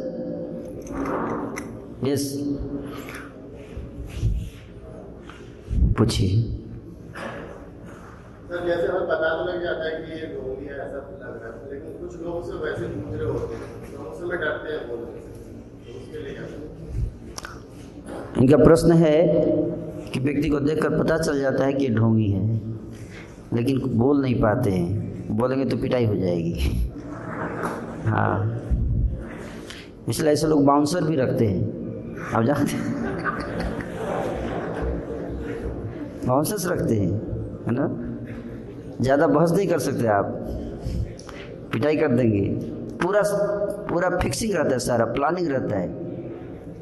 [2.05, 2.25] यस
[5.99, 6.29] पूछिए।
[8.67, 11.71] जैसे हमें पता तो लग जाता है कि ये ढोंगी है ऐसा लग रहा है।
[11.73, 15.29] लेकिन कुछ लोग से वैसे पूछ रहे होते हैं। तो उनसे डरते हैं बोलने से।
[15.85, 16.35] तो उसके लिए
[18.39, 19.17] इनका प्रश्न है
[20.13, 22.61] कि व्यक्ति को देखकर पता चल जाता है कि ये ढोंगी है
[23.55, 26.53] लेकिन बोल नहीं पाते हैं। बोलेंगे तो पिटाई हो जाएगी।
[28.07, 28.59] हाँ।
[30.09, 31.61] इसलिए ऐसे लोग बाउंसर भी रखते हैं।
[32.35, 33.01] आप जानते हैं?
[36.27, 37.11] बाउंसर्स रखते हैं,
[37.67, 37.89] है ना?
[39.01, 40.27] ज़्यादा बहस नहीं कर सकते आप।
[41.73, 42.45] पिटाई कर देंगे।
[43.03, 43.23] पूरा
[43.89, 45.89] पूरा फिक्सिंग रहता है सारा प्लानिंग रहता है।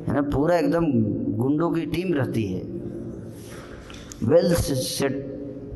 [0.08, 0.22] है ना?
[0.22, 0.86] पूरा एकदम
[1.36, 2.62] गुंडों की टीम रहती है।
[4.24, 5.26] वेल सेट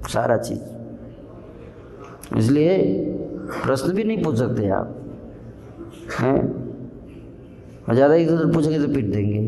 [0.08, 0.73] सारा चीज़।
[2.38, 2.78] इसलिए
[3.64, 5.00] प्रश्न भी नहीं पूछ सकते आप।
[6.20, 6.64] हैं?
[7.88, 9.38] और ज़्यादा इधर उधर पूछेंगे तो पीट देंगे।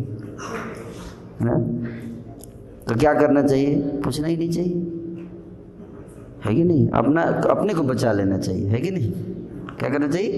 [1.42, 1.78] है?
[2.84, 3.76] तो क्या करना चाहिए?
[3.76, 4.74] पूछना ही नहीं चाहिए।
[6.44, 6.88] है कि नहीं?
[6.88, 9.12] अपना, अपने को बचा लेना चाहिए। है कि नहीं?
[9.78, 10.32] क्या करना चाहिए?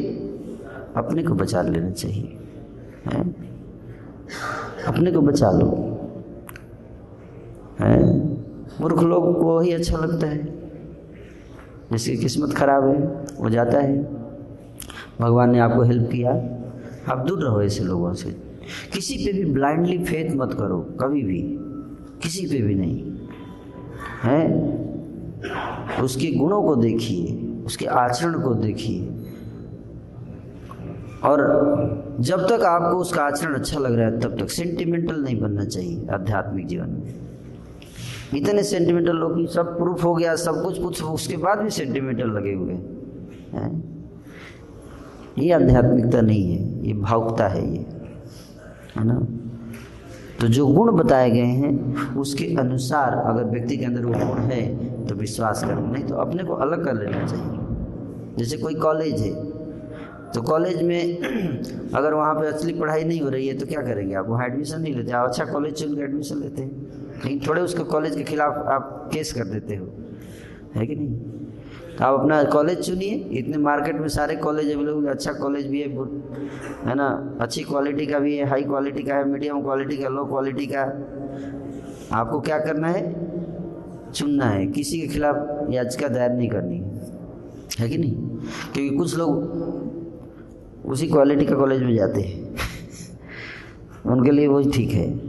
[0.97, 2.39] अपने को बचा लेना चाहिए।
[3.07, 3.35] है?
[4.87, 5.67] अपने को बचा लो।
[7.81, 8.29] है?
[8.81, 10.58] मूर्ख लोग को ही अच्छा लगता है।
[11.93, 14.03] जिसकी किस्मत खराब है, वो जाता है।
[15.21, 16.31] भगवान ने आपको हेल्प किया।
[17.13, 18.31] आप दूर रहो ऐसे लोगों से।
[18.93, 21.57] किसी पे भी ब्लाइंडली फेथ मत करो, कभी भी।
[22.23, 23.13] किसी पे भी नहीं।
[24.23, 24.69] है?
[26.03, 29.11] उसके गुणों को देखिए, उसके आचरण को देखिए।
[31.25, 31.39] और
[32.21, 36.07] जब तक आपको उसका आचरण अच्छा लग रहा है, तब तक सेंटिमेंटल नहीं बनना चाहिए
[36.09, 37.28] आध्यात्मिक जीवन में।
[38.35, 42.53] इतने सेंटिमेंटल लोग सब प्रूफ हो गया, सब कुछ कुछ, उसके बाद भी सेंटिमेंटल लगे
[42.53, 43.99] हुए हैं।
[45.39, 47.87] ये आध्यात्मिकता नहीं है, ये भावुकता है ये।
[48.97, 49.27] है ना?
[50.41, 55.07] तो जो गुण बताए गए हैं, उसके अनुसार अगर व्यक्ति के अंदर वो गुण है
[55.07, 59.33] तो विश्वास करो, नहीं तो अपने को अलग कर लेना चाहिए। जैसे कोई कॉलेज है
[60.35, 61.19] तो कॉलेज में
[61.95, 64.29] अगर वहाँ पे असली पढ़ाई नहीं हो रही है तो क्या करेंगे आप?
[64.29, 66.71] वहाँ एडमिशन नहीं लेते। आप अच्छा कॉलेज चुन के एडमिशन लेते हैं।
[67.25, 69.89] लेकिन थोड़े उसके कॉलेज के खिलाफ आप केस कर देते हो।
[70.75, 71.21] है कि नहीं?
[72.01, 75.89] आप अपना कॉलेज चुनिए, इतने मार्केट में सारे कॉलेज अवेलेबल अच्छा कॉलेज भी है
[76.85, 77.37] है ना?
[77.41, 80.83] अच्छी क्वालिटी का भी है हाई क्वालिटी का है मीडियम क्वालिटी का लो क्वालिटी का।
[82.13, 83.29] आपको क्या करना है?
[84.13, 88.15] चुनना है। किसी के खिलाफ याचिका दायर नहीं करनी है। कि नहीं?
[88.75, 89.39] क्योंकि कुछ लोग
[90.87, 92.57] उसी क्वालिटी का कॉलेज में जाते हैं।
[94.07, 95.28] उनके लिए वही ठीक है। तो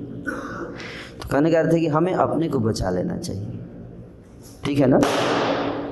[1.31, 3.59] कहने का अर्थ है कि हमें अपने को बचा लेना चाहिए।
[4.65, 4.99] ठीक है ना?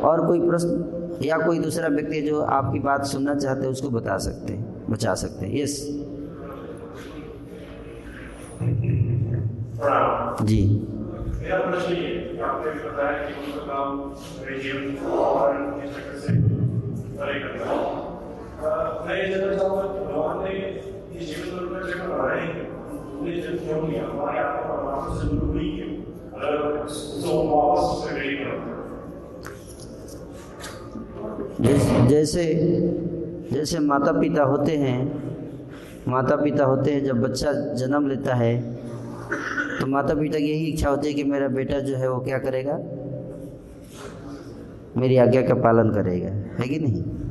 [0.07, 4.17] और कोई प्रश्न या कोई दूसरा व्यक्ति जो आपकी बात सुनना चाहते हैं, उसको बता
[4.17, 5.75] सकते हैं, बचा सकते हैं। यस
[10.41, 10.61] जी।
[11.41, 13.89] मेरा प्रश्न ये आपने बताया कि उनका काम
[14.47, 16.33] रिजियम और इस तरह से
[17.17, 17.75] परे करना है।
[19.07, 22.76] मैं ये जानना चाहूँगा कि भगवान ने ये जीवन में जब बनाए उन्हें
[28.03, 28.57] करते
[32.07, 32.43] जैसे
[33.51, 35.23] जैसे माता पिता होते हैं
[36.07, 38.77] माता पिता होते हैं, जब बच्चा जन्म लेता है
[39.79, 42.37] तो माता पिता की यही इच्छा होती है कि मेरा बेटा जो है वो क्या
[42.37, 42.79] करेगा?
[44.97, 47.26] मेरी आज्ञा का पालन करेगा। है कि नहीं?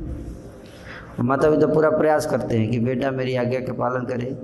[1.23, 4.37] माता पिता पूरा प्रयास करते हैं कि बेटा मेरी आज्ञा का पालन करे,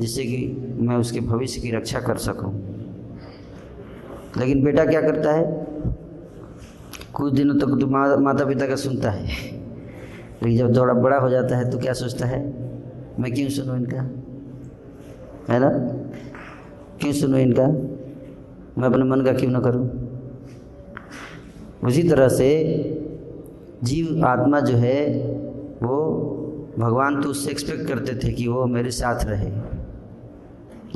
[0.00, 2.52] जिससे कि मैं उसके भविष्य की रक्षा कर सकूँ।
[4.38, 5.66] लेकिन बेटा क्या करता है?
[7.14, 7.86] कुछ दिनों तक तो
[8.20, 9.26] माता पिता का सुनता है।
[10.42, 12.40] लेकिन जब थोड़ा बड़ा हो जाता है तो क्या सोचता है?
[13.20, 14.00] मैं क्यों सुनूं इनका?
[15.52, 15.70] है ना?
[17.00, 17.66] क्यों सुनूं इनका?
[18.78, 19.88] मैं अपने मन का क्यों ना करूँ?
[21.84, 22.48] उसी तरह से
[23.84, 24.98] जीव आत्मा जो है
[25.82, 25.96] वो
[26.78, 29.50] भगवान तो उससे एक्सपेक्ट करते थे कि वो मेरे साथ रहे।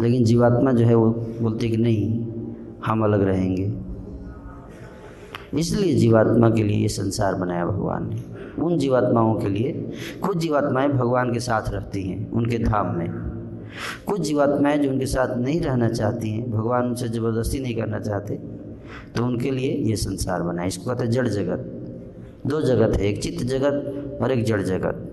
[0.01, 1.11] लेकिन जीवात्मा जो है वो
[1.43, 2.27] बोलते कि नहीं,
[2.87, 3.73] हम अलग रहेंगे।
[5.59, 8.23] इसलिए जीवात्मा के लिए ये संसार बनाया भगवान ने।
[8.63, 9.73] उन जीवात्माओं के लिए
[10.23, 13.09] कुछ जीवात्माएँ भगवान के साथ रहती हैं, उनके धाम में।
[14.07, 18.35] कुछ जीवात्माएँ जो उनके साथ नहीं रहना चाहती हैं, भगवान उनसे ज़बरदस्ती नहीं करना चाहते
[19.17, 21.75] तो उनके लिए ये संसार बना इसको कहते जड़ जगत।
[22.47, 25.05] दो जगत है एक चित्त जगत और एक जड़ जगत।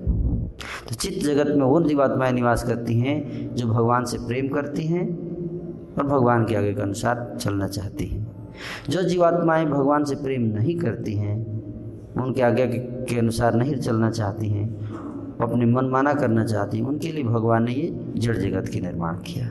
[0.90, 5.08] तो चित्त जगत में वो जीवात्माएँ निवास करती हैं जो भगवान से प्रेम करती हैं
[5.98, 8.52] और भगवान के आगे के अनुसार चलना चाहती हैं।
[8.90, 11.56] जो जीवात्माएँ भगवान से प्रेम नहीं करती हैं
[12.24, 14.68] उनके आज्ञा के, अनुसार नहीं चलना चाहती हैं
[15.42, 19.16] अपने मन माना करना चाहती हैं उनके लिए भगवान ने ये जड़ जगत की निर्माण
[19.16, 19.48] किया।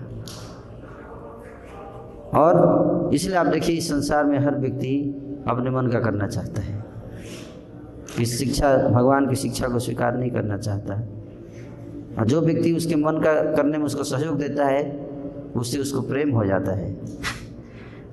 [2.41, 4.97] और इसलिए आप देखिए इस संसार में हर व्यक्ति
[5.49, 6.84] अपने मन का करना चाहता है।
[8.21, 10.95] इस शिक्षा, भगवान की शिक्षा को स्वीकार नहीं करना चाहता।
[12.19, 15.11] और जो व्यक्ति उसके मन का करने में उसको सहयोग देता है,
[15.57, 16.95] उससे उसको प्रेम हो जाता है।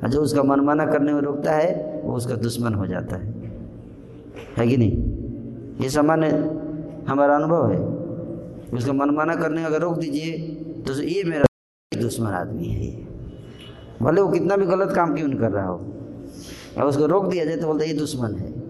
[0.04, 3.34] और जो उसका मनमाना करने में रोकता है, वो उसका दुश्मन हो जाता है।
[4.58, 4.98] है कि नहीं?
[5.84, 6.28] ये सामान्य
[7.08, 7.80] हमारा अनुभव है।
[8.78, 10.38] उसका मनमाना करने अगर रोक दीजिए
[10.88, 11.46] तो ये मेरा
[12.02, 13.08] दुश्मन आदमी है ये।
[14.02, 15.94] भले वो कितना भी गलत काम क्यों नहीं कर रहा हो।
[16.78, 18.61] और उसको रोक दिया जाए तो बोलते ये दुश्मन है।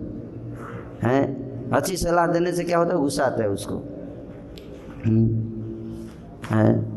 [1.02, 1.42] हैं?
[1.70, 3.02] अच्छी सलाह देने से क्या होता है?
[3.02, 3.76] गुस्सा आता है उसको।
[5.06, 5.52] हम्म।
[6.56, 6.92] है?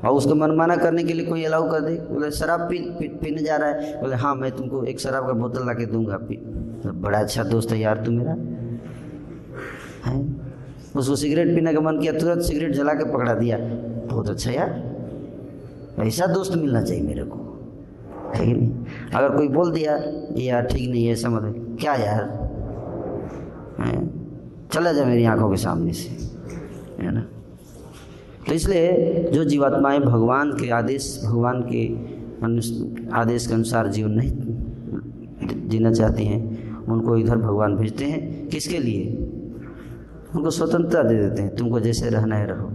[0.00, 3.42] और उसको मनमाना करने के लिए कोई अलाउ कर दे। बोले शराब पी, पी पीने
[3.42, 6.36] जा रहा है। बोले हाँ मैं तुमको एक शराब का बोतल ला के दूँगा। पी।
[6.84, 8.32] तो बड़ा अच्छा दोस्त है यार तू मेरा।
[10.04, 10.34] है?
[10.96, 13.58] उसको सिगरेट पीने का मन किया तुरंत सिगरेट जला के पकड़ा दिया।
[14.06, 14.90] बहुत अच्छा यार।
[15.98, 17.36] ऐसा दोस्त मिलना चाहिए मेरे को।
[18.34, 18.84] ठीक नहीं?
[19.14, 20.02] अगर कोई बोल दिया
[20.36, 22.39] यार ठीक नहीं है समझ क्या यार?
[24.72, 26.08] चला जा मेरी आँखों के सामने से,
[27.02, 27.20] है ना?
[28.48, 28.92] तो इसलिए
[29.32, 31.86] जो जीवात्माएँ भगवान के आदेश, भगवान के
[33.12, 34.30] आदेश के अनुसार जीवन नहीं
[35.68, 39.16] जीना चाहती हैं, उनको इधर भगवान भेजते हैं, किसके लिए?
[40.36, 42.72] उनको स्वतंत्रता दे देते हैं, तुमको जैसे रहना है रहो।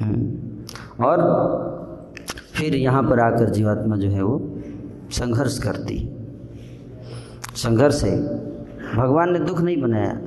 [0.00, 1.18] हम्म। और
[2.52, 4.58] फिर यहाँ पर आकर जीवात्मा जो है वो
[5.10, 6.16] संघर्ष करती।
[7.54, 8.51] संघर्ष है।
[8.94, 10.18] भगवान ने दुख नहीं बनाया।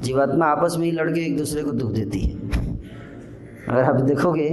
[0.00, 2.34] जीवात्मा आपस में ही लड़के एक दूसरे को दुख देती है।
[3.68, 4.48] अगर आप देखोगे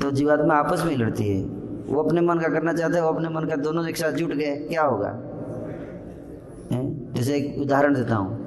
[0.00, 1.44] तो जीवात्मा आपस में ही लड़ती है।
[1.86, 4.30] वो अपने मन का करना चाहता है, वो अपने मन का दोनों एक साथ जुट
[4.30, 5.10] गए, क्या होगा?
[7.14, 8.38] जैसे एक उदाहरण देता हूँ।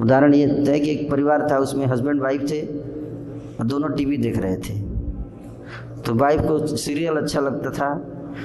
[0.00, 2.60] उदाहरण ये है कि एक परिवार था, उसमें हस्बैंड वाइफ थे,
[3.58, 4.80] और दोनों टीवी देख रहे थे।
[6.02, 7.88] तो वाइफ को सीरियल अच्छा लगता था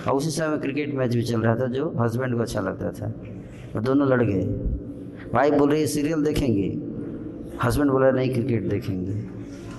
[0.08, 3.14] और उसी समय क्रिकेट मैच भी चल रहा था जो हस्बैंड को अच्छा लगता था।
[3.76, 4.44] और दोनों लड़ गए।
[5.34, 6.82] वाइफ बोल रही है सीरियल देखेंगे?
[7.64, 9.12] हस्बैंड बोला, नहीं, क्रिकेट देखेंगे।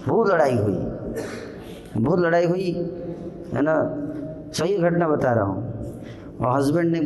[0.08, 0.74] बहुत लड़ाई हुई।
[2.02, 2.72] बहुत लड़ाई हुई,
[3.54, 3.74] है ना?
[4.52, 5.72] सही घटना बता रहा हूँ।
[6.38, 7.00] और हस्बैंड ने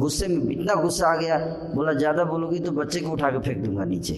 [0.00, 1.38] गुस्से में इतना गुस्सा आ गया,
[1.74, 4.14] बोला, ज़्यादा बोलोगी तो बच्चे को उठा के फेंक दूँगा नीचे।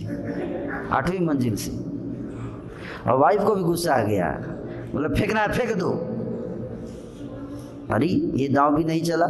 [0.90, 1.70] आठवीं मंजिल से।
[3.10, 4.30] और वाइफ को भी गुस्सा आ गया।
[4.92, 5.90] बोला, फेंकना फेंक दो।
[7.90, 9.26] अरे ये दांव भी नहीं चला।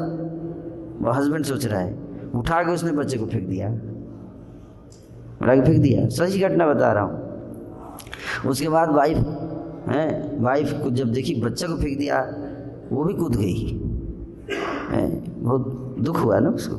[1.00, 1.94] वो हस्बैंड सोच रहा है।
[2.34, 3.68] उठा के उसने बच्चे को फेंक दिया।
[5.42, 7.24] उठा के फेंक दिया। सही घटना बता रहा हूँ।
[8.50, 9.16] उसके बाद वाइफ
[9.88, 12.20] है वाइफ को जब देखी बच्चे को फेंक दिया
[12.92, 13.82] वो भी कूद गई।
[14.90, 16.76] हैं, बहुत दुख हुआ ना उसको।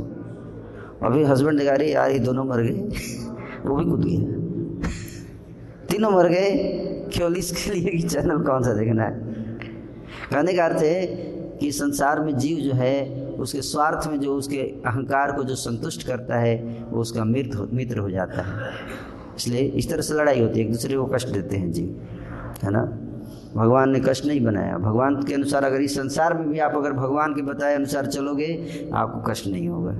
[1.07, 2.81] अभी हस्बैंड देखा रही यार ये दोनों मर गए।
[3.65, 4.21] वो भी कूद गया।
[5.85, 6.51] तीनों मर गए।
[7.13, 9.11] केवल इसके लिए कि चैनल कौन सा देखना है?
[10.31, 11.05] कहने का अर्थ है
[11.59, 16.07] कि संसार में जीव जो है, उसके स्वार्थ में जो उसके अहंकार को जो संतुष्ट
[16.07, 18.71] करता है, वो उसका मित्र मित्र हो जाता है।
[19.37, 21.99] इसलिए इस तरह से लड़ाई होती है, एक दूसरे को कष्ट देते हैं जीव,
[22.63, 22.81] है ना?
[23.55, 26.93] भगवान ने कष्ट नहीं बनाया। भगवान के अनुसार अगर इस संसार में भी आप अगर
[26.93, 29.95] भगवान के बताए अनुसार चलोगे, आपको कष्ट नहीं होगा।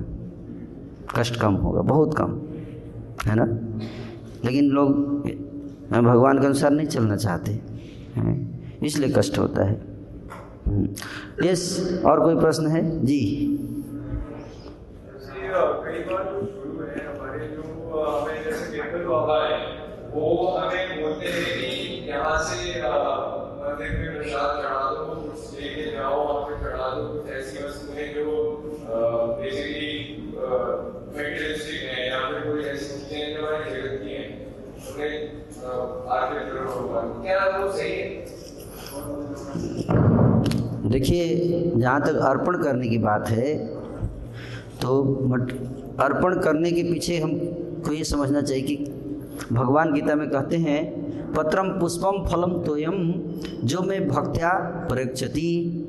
[1.16, 2.40] कष्ट कम होगा, बहुत कम,
[3.30, 3.44] है ना?
[4.44, 4.92] लेकिन लोग,
[5.92, 7.52] भगवान के अनुसार नहीं चलना चाहते,
[8.14, 8.58] हैं?
[8.80, 9.87] इसलिए कष्ट होता है।
[11.44, 12.82] यस और कोई प्रश्न है?
[13.06, 13.20] जी।
[15.84, 17.62] कई बार जो गुरु हैं हमारे जो
[18.04, 19.58] हमें जैसे कीर्तन बाबा है
[20.12, 21.70] वो हमें बोलते हैं कि
[22.08, 22.58] यहाँ से
[23.60, 28.06] मंदिर में प्रसाद चढ़ा दो कुछ लेके जाओ वहाँ पे चढ़ा दो कुछ ऐसी वस्तुएँ
[28.14, 28.26] जो
[29.40, 29.90] बेसिकली
[31.16, 34.28] मेटेरियलिस्टिक हैं या फिर कोई ऐसी चीज़ें जो हमारे जगत की हैं
[34.88, 35.14] उन्हें
[36.18, 38.08] आगे ज़रूर होगा क्या वो सही है?
[40.88, 43.66] देखिए, जहाँ तक अर्पण करने की बात है
[44.82, 45.02] तो
[46.00, 48.76] अर्पण करने के पीछे हमको ये समझना चाहिए कि
[49.52, 53.14] भगवान गीता में कहते हैं, पत्रम पुष्पम फलम तोयम,
[53.64, 54.50] जो मैं भक्त्या
[54.88, 55.84] प्रक्षति।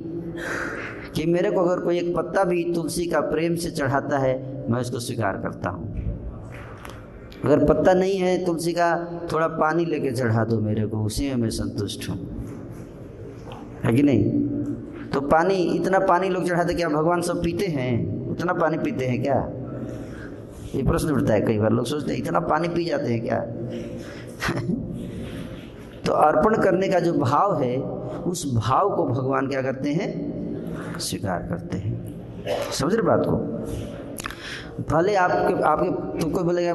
[1.16, 4.82] कि मेरे को अगर कोई एक पत्ता भी तुलसी का प्रेम से चढ़ाता है, मैं
[4.82, 5.94] उसको स्वीकार करता हूँ।
[7.46, 11.36] अगर पत्ता नहीं है, तुलसी का थोड़ा पानी लेके चढ़ा दो मेरे को, उसी में
[11.36, 12.20] मैं संतुष्ट हूँ।
[13.84, 14.24] है कि नहीं?
[15.14, 18.30] तो पानी, इतना पानी लोग चढ़ाते क्या भगवान सब पीते हैं?
[18.30, 19.52] उतना पानी पीते हैं क्या?
[20.76, 23.40] ये प्रश्न उठता है कई बार, लोग सोचते हैं, इतना पानी पी जाते हैं क्या?
[26.06, 27.78] तो अर्पण करने का जो भाव है,
[28.24, 30.30] उस भाव को भगवान क्या करते हैं?
[31.00, 32.20] स्वीकार करते हैं।
[32.72, 33.32] समझ रहे बात को?
[34.90, 36.72] भले आपके आपके, तुमको बोलेगा,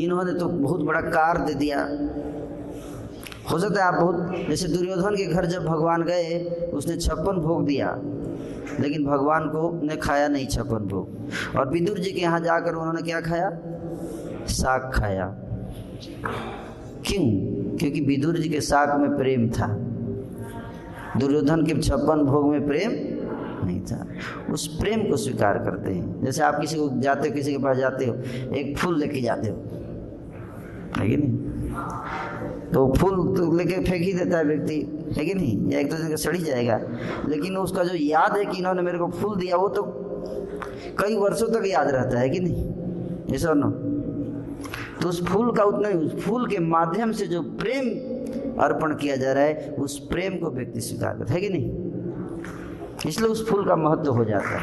[0.00, 1.88] इन्होंने तो बहुत बड़ा कार दे दिया।
[3.50, 6.44] हो सकता है आप बहुत, जैसे दुर्योधन के घर जब भगवान गए,
[6.74, 7.98] उसने छप्पन भोग दिया,
[8.80, 11.08] लेकिन भगवान को ने खाया नहीं छप्पन भोग।
[11.58, 13.58] और विदुर जी के यहाँ जाकर उन्होंने क्या खाया?
[14.46, 15.26] साग खाया।
[17.06, 17.52] क्यों?
[17.78, 19.66] क्योंकि विदुर जी के साग में प्रेम था।
[21.20, 22.90] दुर्योधन के छप्पन भोग में प्रेम
[23.66, 24.06] नहीं था।
[24.50, 27.76] उस प्रेम को स्वीकार करते हैं। जैसे आप किसी को जाते हो, किसी के पास
[27.76, 28.14] जाते हो,
[28.54, 29.56] एक फूल लेके जाते हो।
[30.96, 31.52] है कि नहीं?
[32.74, 34.74] तो फूल तो लेके फेंक ही देता है व्यक्ति,
[35.16, 35.72] है कि नहीं?
[35.72, 36.78] एक दूसरे का सड़ी जाएगा।
[37.28, 39.82] लेकिन उसका जो याद है कि इन्होंने मेरे को फूल दिया, वो तो
[40.98, 43.34] कई वर्षों तक याद रहता है कि नहीं?
[43.34, 43.70] ऐसा ना
[45.02, 45.88] तो उस फूल का उतना
[46.20, 47.88] फूल के माध्यम से जो प्रेम
[48.62, 51.70] अर्पण किया जा रहा है, उस प्रेम को व्यक्ति स्वीकार करता है कि नहीं?
[53.08, 54.60] इसलिए उस फूल का महत्व हो जाता है।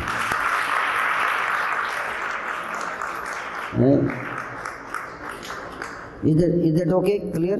[6.25, 7.59] इधर इधर ओके क्लियर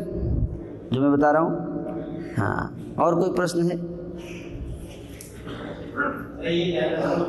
[0.94, 2.34] जो मैं बता रहा हूँ?
[2.38, 3.78] हाँ और कोई प्रश्न है?
[6.44, 7.20] चलिए तो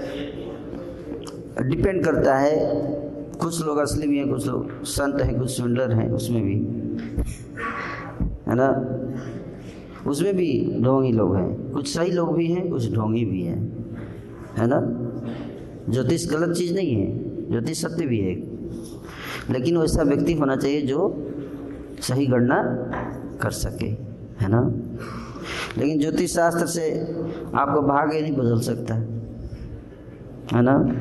[0.00, 0.48] चाहिए
[1.68, 2.52] डिपेंड करता है
[3.40, 6.54] कुछ लोग असली भी हैं कुछ लोग संत हैं कुछ सुंदर हैं उसमें भी।
[8.48, 8.68] है ना?
[10.06, 13.60] उसमें भी ढोंगी लोग हैं कुछ सही लोग भी हैं कुछ ढोंगी भी हैं।
[14.58, 14.80] है ना?
[15.90, 18.52] ज्योतिष गलत चीज़ नहीं है। ज्योतिष सत्य भी है
[19.50, 21.30] लेकिन वैसा व्यक्ति होना चाहिए जो
[22.00, 22.62] सही गणना
[23.42, 23.86] कर सके,
[24.44, 24.72] है ना?
[25.78, 26.90] लेकिन ज्योतिष शास्त्र से
[27.54, 28.94] आपका भाग्य नहीं बदल सकता,
[30.56, 30.92] है ना?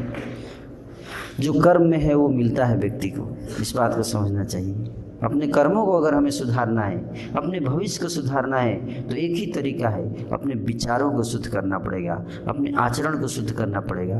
[1.40, 5.48] जो कर्म में है, वो मिलता है व्यक्ति को। इस बात को समझना चाहिए। अपने
[5.49, 9.89] कर्मों को अगर हमें सुधारना है, अपने भविष्य को सुधारना है तो एक ही तरीका
[9.89, 12.14] है, अपने विचारों को शुद्ध करना पड़ेगा,
[12.48, 14.19] अपने आचरण को शुद्ध करना पड़ेगा।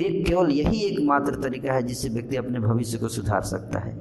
[0.00, 3.96] एक केवल यही एक मात्र तरीका है जिससे व्यक्ति अपने भविष्य को सुधार सकता है।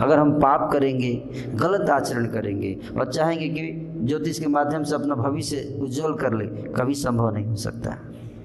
[0.00, 1.12] अगर हम पाप करेंगे,
[1.56, 6.46] गलत आचरण करेंगे और चाहेंगे कि ज्योतिष के माध्यम से अपना भविष्य उज्जवल कर ले,
[6.72, 7.96] कभी संभव नहीं हो सकता।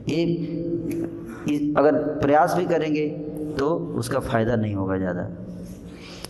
[0.09, 3.07] ये अगर प्रयास भी करेंगे
[3.57, 3.67] तो
[3.97, 5.23] उसका फ़ायदा नहीं होगा ज़्यादा।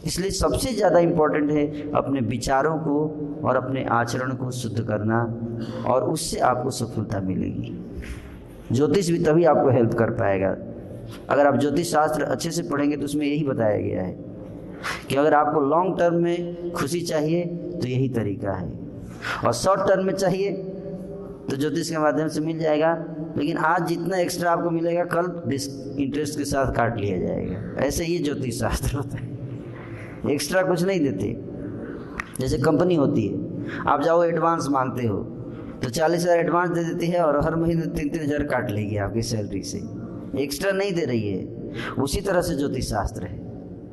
[0.05, 2.97] इसलिए सबसे ज़्यादा इम्पोर्टेंट है अपने विचारों को
[3.47, 5.21] और अपने आचरण को शुद्ध करना
[5.87, 7.75] और उससे आपको सफलता मिलेगी।
[8.71, 10.55] ज्योतिष भी तभी आपको हेल्प कर पाएगा।
[11.29, 14.15] अगर आप ज्योतिष शास्त्र अच्छे से पढ़ेंगे तो उसमें यही बताया गया है
[15.09, 18.71] कि अगर आपको लॉन्ग टर्म में खुशी चाहिए तो यही तरीका है।
[19.45, 20.51] और शॉर्ट टर्म में चाहिए
[21.49, 22.93] तो ज्योतिष के माध्यम से मिल जाएगा,
[23.37, 25.25] लेकिन आज जितना एक्स्ट्रा आपको मिलेगा, कल
[25.99, 29.33] इंटरेस्ट के साथ काट लिया जाएगा। ऐसे ही ज्योतिष शास्त्र होता है।
[30.29, 31.27] एक्स्ट्रा कुछ नहीं देते।
[32.39, 33.33] जैसे कंपनी होती है।
[33.87, 35.17] आप जाओ एडवांस मांगते हो।
[35.83, 38.97] तो चालीस हज़ार एडवांस दे देती है और हर महीने तीन तीन हज़ार काट लेगी
[39.05, 39.79] आपकी सैलरी से।
[40.43, 41.39] एक्स्ट्रा नहीं दे रही है।
[42.03, 43.37] उसी तरह से ज्योतिष शास्त्र है।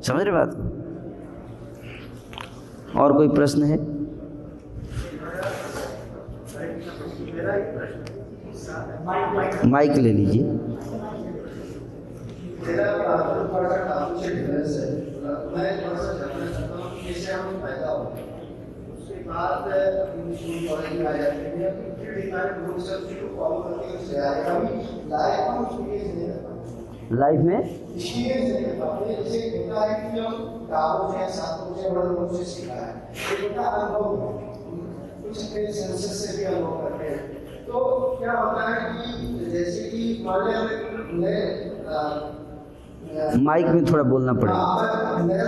[0.01, 0.63] समझ रहे बात को?
[2.99, 3.77] और कोई प्रश्न है?
[9.65, 10.43] माइक ले लीजिए
[12.63, 14.87] मेरा थोड़ा सा काफ़ी से डिफरेंस है
[15.53, 17.97] मैं थोड़ा सा जानना चाहता हूँ कि इससे हमें फ़ायदा हो
[18.93, 23.59] उसके बाद अपनी स्कूल कॉलेज में आ जाते हैं। फिर हमारे ग्रुप से उसको फॉलो
[23.59, 24.73] करके उससे आएगा अभी
[25.11, 26.49] लाइफ में उसको नहीं करता
[27.11, 27.59] लाइफ में?
[27.95, 30.33] इसलिए नहीं करता अपने जैसे होता है कि हम
[30.69, 32.91] गाँव से सातों से बड़े लोगों से सीखा है
[33.47, 34.05] उनका अनुभव
[35.23, 37.19] कुछ अपने सेंसेस से भी अनुभव करते हैं।
[37.65, 37.73] तो
[38.19, 39.05] क्या होता है कि
[39.51, 40.41] जैसे कि मान
[43.43, 45.47] माइक में थोड़ा बोलना पड़ेगा हाँ, मेरा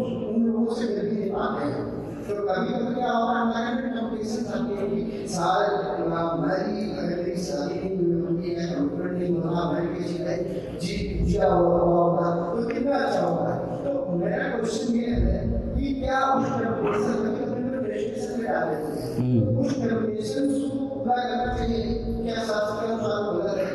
[0.00, 1.88] होता है उन लोगों से मिल नहीं पाते हैं
[2.28, 5.68] तो कभी कभी क्या होता है हमारे में कंपटीशन आती है कि सारे
[6.10, 10.36] हमारी मेरी शादी हुई है कंप्यूटर नहीं होता हमारी किसी का
[10.82, 15.38] जी पूजा हुआ होता तो कितना अच्छा होता है तो मेरा क्वेश्चन ये है
[15.74, 20.48] कि क्या उस कंपटीशन कभी कभी प्रेशर में डाल देते हैं। उस कंपटीशन
[20.88, 21.82] को करना चाहिए
[22.22, 23.66] क्या शास्त्र अनुसार होता है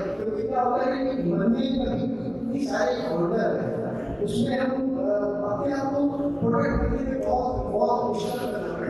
[0.48, 3.74] क्या होता है कि मन में कभी सारे ऑर्डर है
[4.26, 4.85] उसमें हम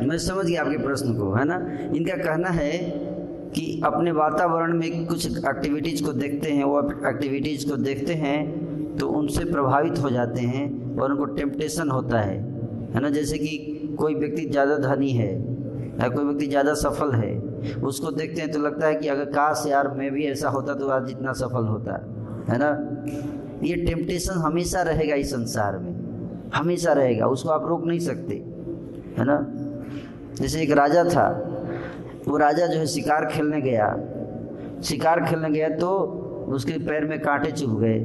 [0.05, 1.55] में समझ गया आपके प्रश्न को, है ना?
[1.95, 2.71] इनका कहना है
[3.51, 6.79] कि अपने वातावरण में कुछ एक्टिविटीज़ को देखते हैं, वो
[7.09, 12.37] एक्टिविटीज़ को देखते हैं तो उनसे प्रभावित हो जाते हैं और उनको टेम्पटेशन होता है।
[12.93, 13.09] है ना?
[13.09, 13.57] जैसे कि
[13.99, 15.31] कोई व्यक्ति ज़्यादा धनी है,
[15.99, 17.35] या कोई व्यक्ति ज़्यादा सफल है,
[17.83, 20.87] उसको देखते हैं तो लगता है कि अगर काश यार मैं भी ऐसा होता तो
[20.89, 21.93] आज जितना सफल होता,
[22.49, 22.69] है ना?
[23.63, 25.93] ये टेम्पटेशन हमेशा रहेगा इस संसार में।
[26.55, 28.35] हमेशा रहेगा, उसको आप रोक नहीं सकते,
[29.17, 29.37] है ना?
[30.35, 31.27] जैसे एक राजा था,
[32.27, 33.95] वो राजा जो है शिकार खेलने गया।
[34.83, 35.89] शिकार खेलने गया तो
[36.47, 37.99] उसके पैर में कांटे चुभ गए।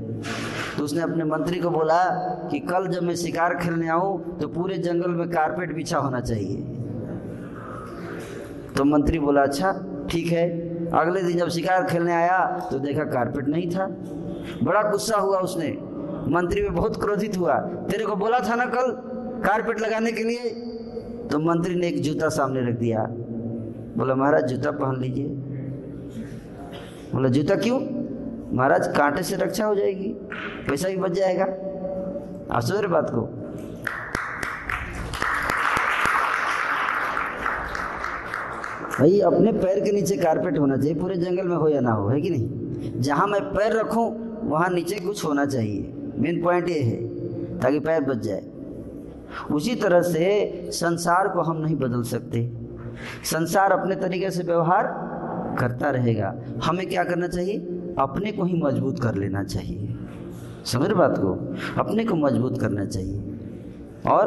[0.77, 2.03] तो उसने अपने मंत्री को बोला
[2.51, 6.57] कि कल जब मैं शिकार खेलने आऊँ तो पूरे जंगल में कारपेट बिछा होना चाहिए।
[8.77, 9.73] तो मंत्री बोला अच्छा
[10.11, 10.49] ठीक है।
[10.91, 12.39] अगले दिन जब शिकार खेलने आया
[12.71, 13.87] तो देखा कारपेट नहीं था।
[14.63, 15.69] बड़ा गुस्सा हुआ उसने।
[16.29, 18.93] मंत्री में बहुत क्रोधित हुआ। तेरे को बोला था ना कल
[19.49, 20.51] कारपेट लगाने के लिए?
[21.29, 23.07] तो मंत्री ने एक जूता सामने रख दिया।
[23.97, 25.27] बोला, महाराज, जूता पहन लीजिए।
[27.15, 27.81] बोला, जूता क्यों?
[28.57, 30.09] महाराज, कांटे से रक्षा हो जाएगी।
[30.69, 31.45] पैसा भी बच जाएगा।
[32.57, 33.21] आप समझ बात को?
[38.99, 42.09] भाई, अपने पैर के नीचे कारपेट होना चाहिए। पूरे जंगल में हो या ना हो,
[42.09, 42.51] है कि नहीं?
[43.01, 46.97] जहाँ मैं पैर रखूँ, वहाँ नीचे कुछ होना चाहिए। मेन पॉइंट ये है,
[47.59, 48.43] ताकि पैर बच जाए।
[49.53, 52.53] उसी तरह से संसार को हम नहीं बदल सकते।
[53.25, 54.87] संसार अपने तरीके से व्यवहार
[55.61, 56.35] करता रहेगा।
[56.65, 57.59] हमें क्या करना चाहिए?
[57.99, 59.97] अपने को ही मज़बूत कर लेना चाहिए।
[60.65, 61.55] समझ बात को?
[61.83, 63.23] अपने को मज़बूत करना चाहिए।
[64.09, 64.27] और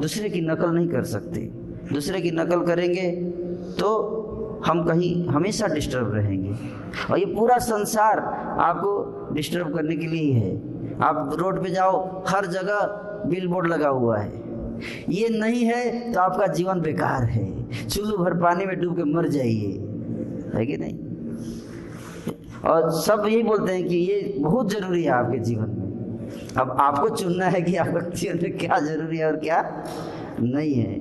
[0.00, 1.40] दूसरे की नकल नहीं कर सकते।
[1.92, 3.10] दूसरे की नकल करेंगे
[3.80, 4.18] तो
[4.66, 6.54] हम कहीं हमेशा डिस्टर्ब रहेंगे।
[7.10, 8.20] और ये पूरा संसार
[8.60, 10.71] आपको डिस्टर्ब करने के लिए ही है।
[11.02, 12.80] आप रोड पे जाओ, हर जगह
[13.26, 14.42] बिल बोर्ड लगा हुआ है।
[15.08, 19.28] ये नहीं है तो आपका जीवन बेकार है। चुल्लू भर पानी में डूब के मर
[19.28, 19.72] जाइए।
[20.54, 20.98] है कि नहीं?
[22.70, 25.82] और सब यही बोलते हैं कि ये बहुत ज़रूरी है आपके जीवन में।
[26.56, 29.84] अब आपको चुनना है कि आपके जीवन में क्या ज़रूरी है और क्या
[30.40, 31.00] नहीं है।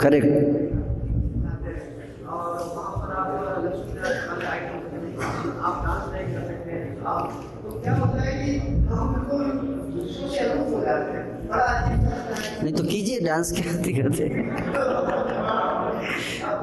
[0.00, 0.81] करेक्ट।
[7.82, 8.50] क्या होता है कि
[8.88, 9.42] हम बिल्कुल
[9.92, 13.72] दूसरों से अलग हो जाते हैं बड़ा अजीब लगता है नहीं तो कीजिए डांस क्या
[13.72, 13.78] है?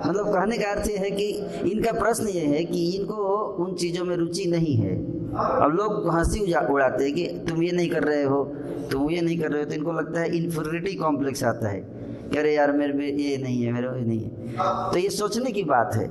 [0.08, 1.28] मतलब कहने का अर्थ है कि
[1.72, 3.16] इनका प्रश्न ये है कि इनको
[3.64, 4.96] उन चीज़ों में रुचि नहीं है।
[5.36, 8.44] अब लोग हँसी उड़ाते हैं कि तुम ये नहीं कर रहे हो,
[8.92, 11.99] तुम ये नहीं कर रहे हो तो इनको लगता है इन्फोरिटी कॉम्प्लेक्स आता है।
[12.30, 14.30] कि अरे यार मेरे में ये नहीं है, मेरे ये नहीं है।
[14.92, 16.08] तो ये सोचने की बात है।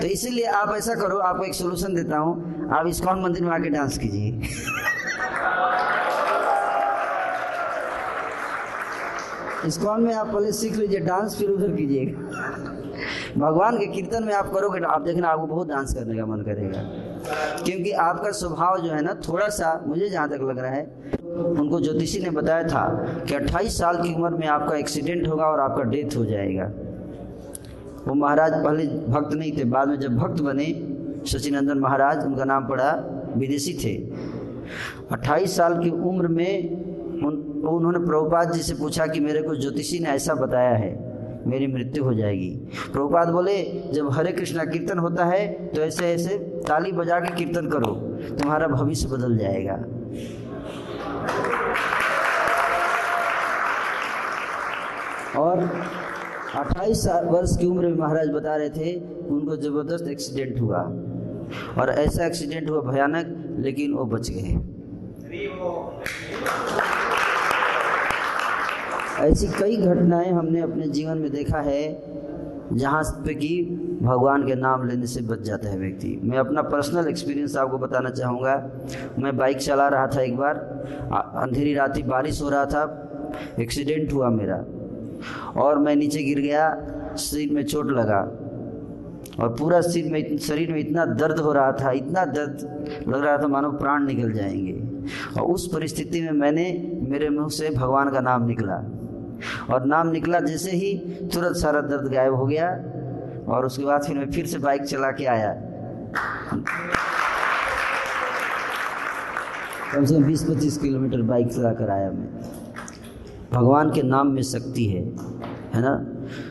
[0.00, 3.70] तो इसीलिए आप ऐसा करो, आपको एक सोल्यूशन देता हूँ। आप इस्कॉन मंदिर में आके
[3.70, 4.40] डांस कीजिए।
[9.66, 12.18] इस्कॉन में आप पहले सीख लीजिए डांस फिर उधर कीजिएगा।
[13.38, 16.42] भगवान के कीर्तन में आप करोगे तो आप देखना, आपको बहुत डांस करने का मन
[16.42, 16.80] करेगा।
[17.64, 20.84] क्योंकि आपका स्वभाव जो है ना थोड़ा सा मुझे जहाँ तक लग रहा है,
[21.24, 22.86] उनको ज्योतिषी ने बताया था
[23.28, 26.64] कि 28 साल की उम्र में आपका एक्सीडेंट होगा और आपका डेथ हो जाएगा।
[28.06, 30.66] वो महाराज पहले भक्त नहीं थे, बाद में जब भक्त बने
[31.26, 32.90] सचिनंदन महाराज, उनका नाम पड़ा
[33.36, 33.96] विदेशी थे।
[35.12, 36.70] 28 साल की उम्र में
[37.22, 41.09] उन, उन्होंने प्रभुपाद जी से पूछा कि मेरे को ज्योतिषी ने ऐसा बताया है।
[41.46, 42.50] मेरी मृत्यु हो जाएगी।
[42.92, 43.62] प्रभुपाद बोले,
[43.92, 46.38] जब हरे कृष्णा कीर्तन होता है तो ऐसे ऐसे
[46.68, 47.94] ताली बजा के कीर्तन करो,
[48.32, 49.74] तुम्हारा भविष्य बदल जाएगा।
[55.38, 55.60] और
[56.54, 58.94] 28 साल वर्ष की उम्र में महाराज बता रहे थे,
[59.28, 60.80] उनको ज़बरदस्त एक्सीडेंट हुआ।
[61.78, 64.58] और ऐसा एक्सीडेंट हुआ भयानक, लेकिन वो बच गए।
[69.20, 72.02] ऐसी कई घटनाएँ हमने अपने जीवन में देखा है,
[72.72, 73.62] जहाँ पे कि
[74.02, 78.10] भगवान के नाम लेने से बच जाता है व्यक्ति। मैं अपना पर्सनल एक्सपीरियंस आपको बताना
[78.10, 78.70] चाहूँगा।
[79.18, 80.54] मैं बाइक चला रहा था एक बार।
[81.36, 82.82] अंधेरी रात ही बारिश हो रहा था।
[83.60, 84.64] एक्सीडेंट हुआ मेरा।
[85.60, 86.86] और मैं नीचे गिर गया।
[87.18, 88.20] शरीर में चोट लगा।
[89.40, 93.38] और पूरा शरीर में शरीर में इतना दर्द हो रहा था, इतना दर्द लग रहा
[93.38, 94.82] था मानो प्राण निकल जाएँगे।
[95.40, 98.84] और उस परिस्थिति में मैंने मेरे मुँह से भगवान का नाम निकला।
[99.72, 100.94] और नाम निकला जैसे ही
[101.32, 102.68] तुरंत सारा दर्द गायब हो गया
[103.48, 105.52] और उसके बाद फिर मैं फिर से बाइक चला के आया।
[109.94, 112.28] कम से कम बीस पच्चीस किलोमीटर बाइक चला कर आया मैं।
[113.52, 115.02] भगवान के नाम में शक्ति है
[115.74, 115.94] है ना?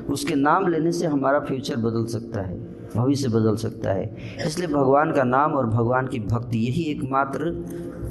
[0.09, 2.57] उसके नाम लेने से हमारा फ्यूचर बदल सकता है,
[2.95, 7.51] भविष्य बदल सकता है। इसलिए भगवान का नाम और भगवान की भक्ति यही एकमात्र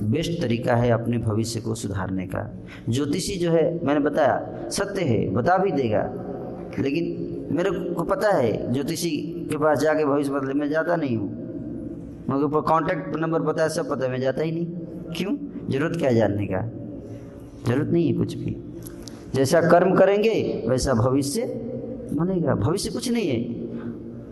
[0.03, 2.57] बेस्ट तरीका है अपने भविष्य को सुधारने का।
[2.89, 6.13] ज्योतिषी जो है, मैंने बताया, सत्य है, बता भी देगा।
[6.79, 9.11] लेकिन मेरे को पता है, ज्योतिषी
[9.51, 11.29] के पास जाके भविष्य बदले, मैं जाता नहीं हूँ।
[12.31, 14.67] मेरे ऊपर कॉन्टैक्ट नंबर पता है, सब पता है, मैं जाता ही नहीं।
[15.17, 15.37] क्यों?
[15.71, 16.71] ज़रूरत क्या जानने का?
[17.67, 18.57] ज़रूरत नहीं है कुछ भी।
[19.35, 21.43] जैसा कर्म करेंगे, वैसा भविष्य
[22.13, 23.69] बनेगा। भविष्य कुछ नहीं है।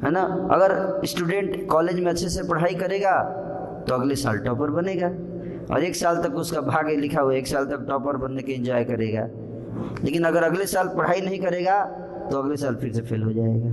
[0.04, 0.48] है ना?
[0.50, 3.22] अगर स्टूडेंट कॉलेज में अच्छे से पढ़ाई करेगा
[3.88, 5.08] तो अगले साल टॉपर बनेगा।
[5.70, 8.84] और एक साल तक उसका भाग्य लिखा हुआ एक साल तक टॉपर बनने के एंजॉय
[8.84, 9.28] करेगा।
[10.04, 11.84] लेकिन अगर अगले साल पढ़ाई नहीं करेगा
[12.30, 13.70] तो अगले साल फिर से फेल हो जाएगा।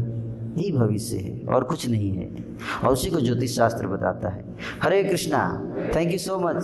[0.57, 2.29] यही भविष्य है, और कुछ नहीं है।
[2.83, 4.43] और उसी को ज्योतिष शास्त्र बताता है।
[4.83, 5.41] Hare Krishna
[5.95, 6.63] thank you so much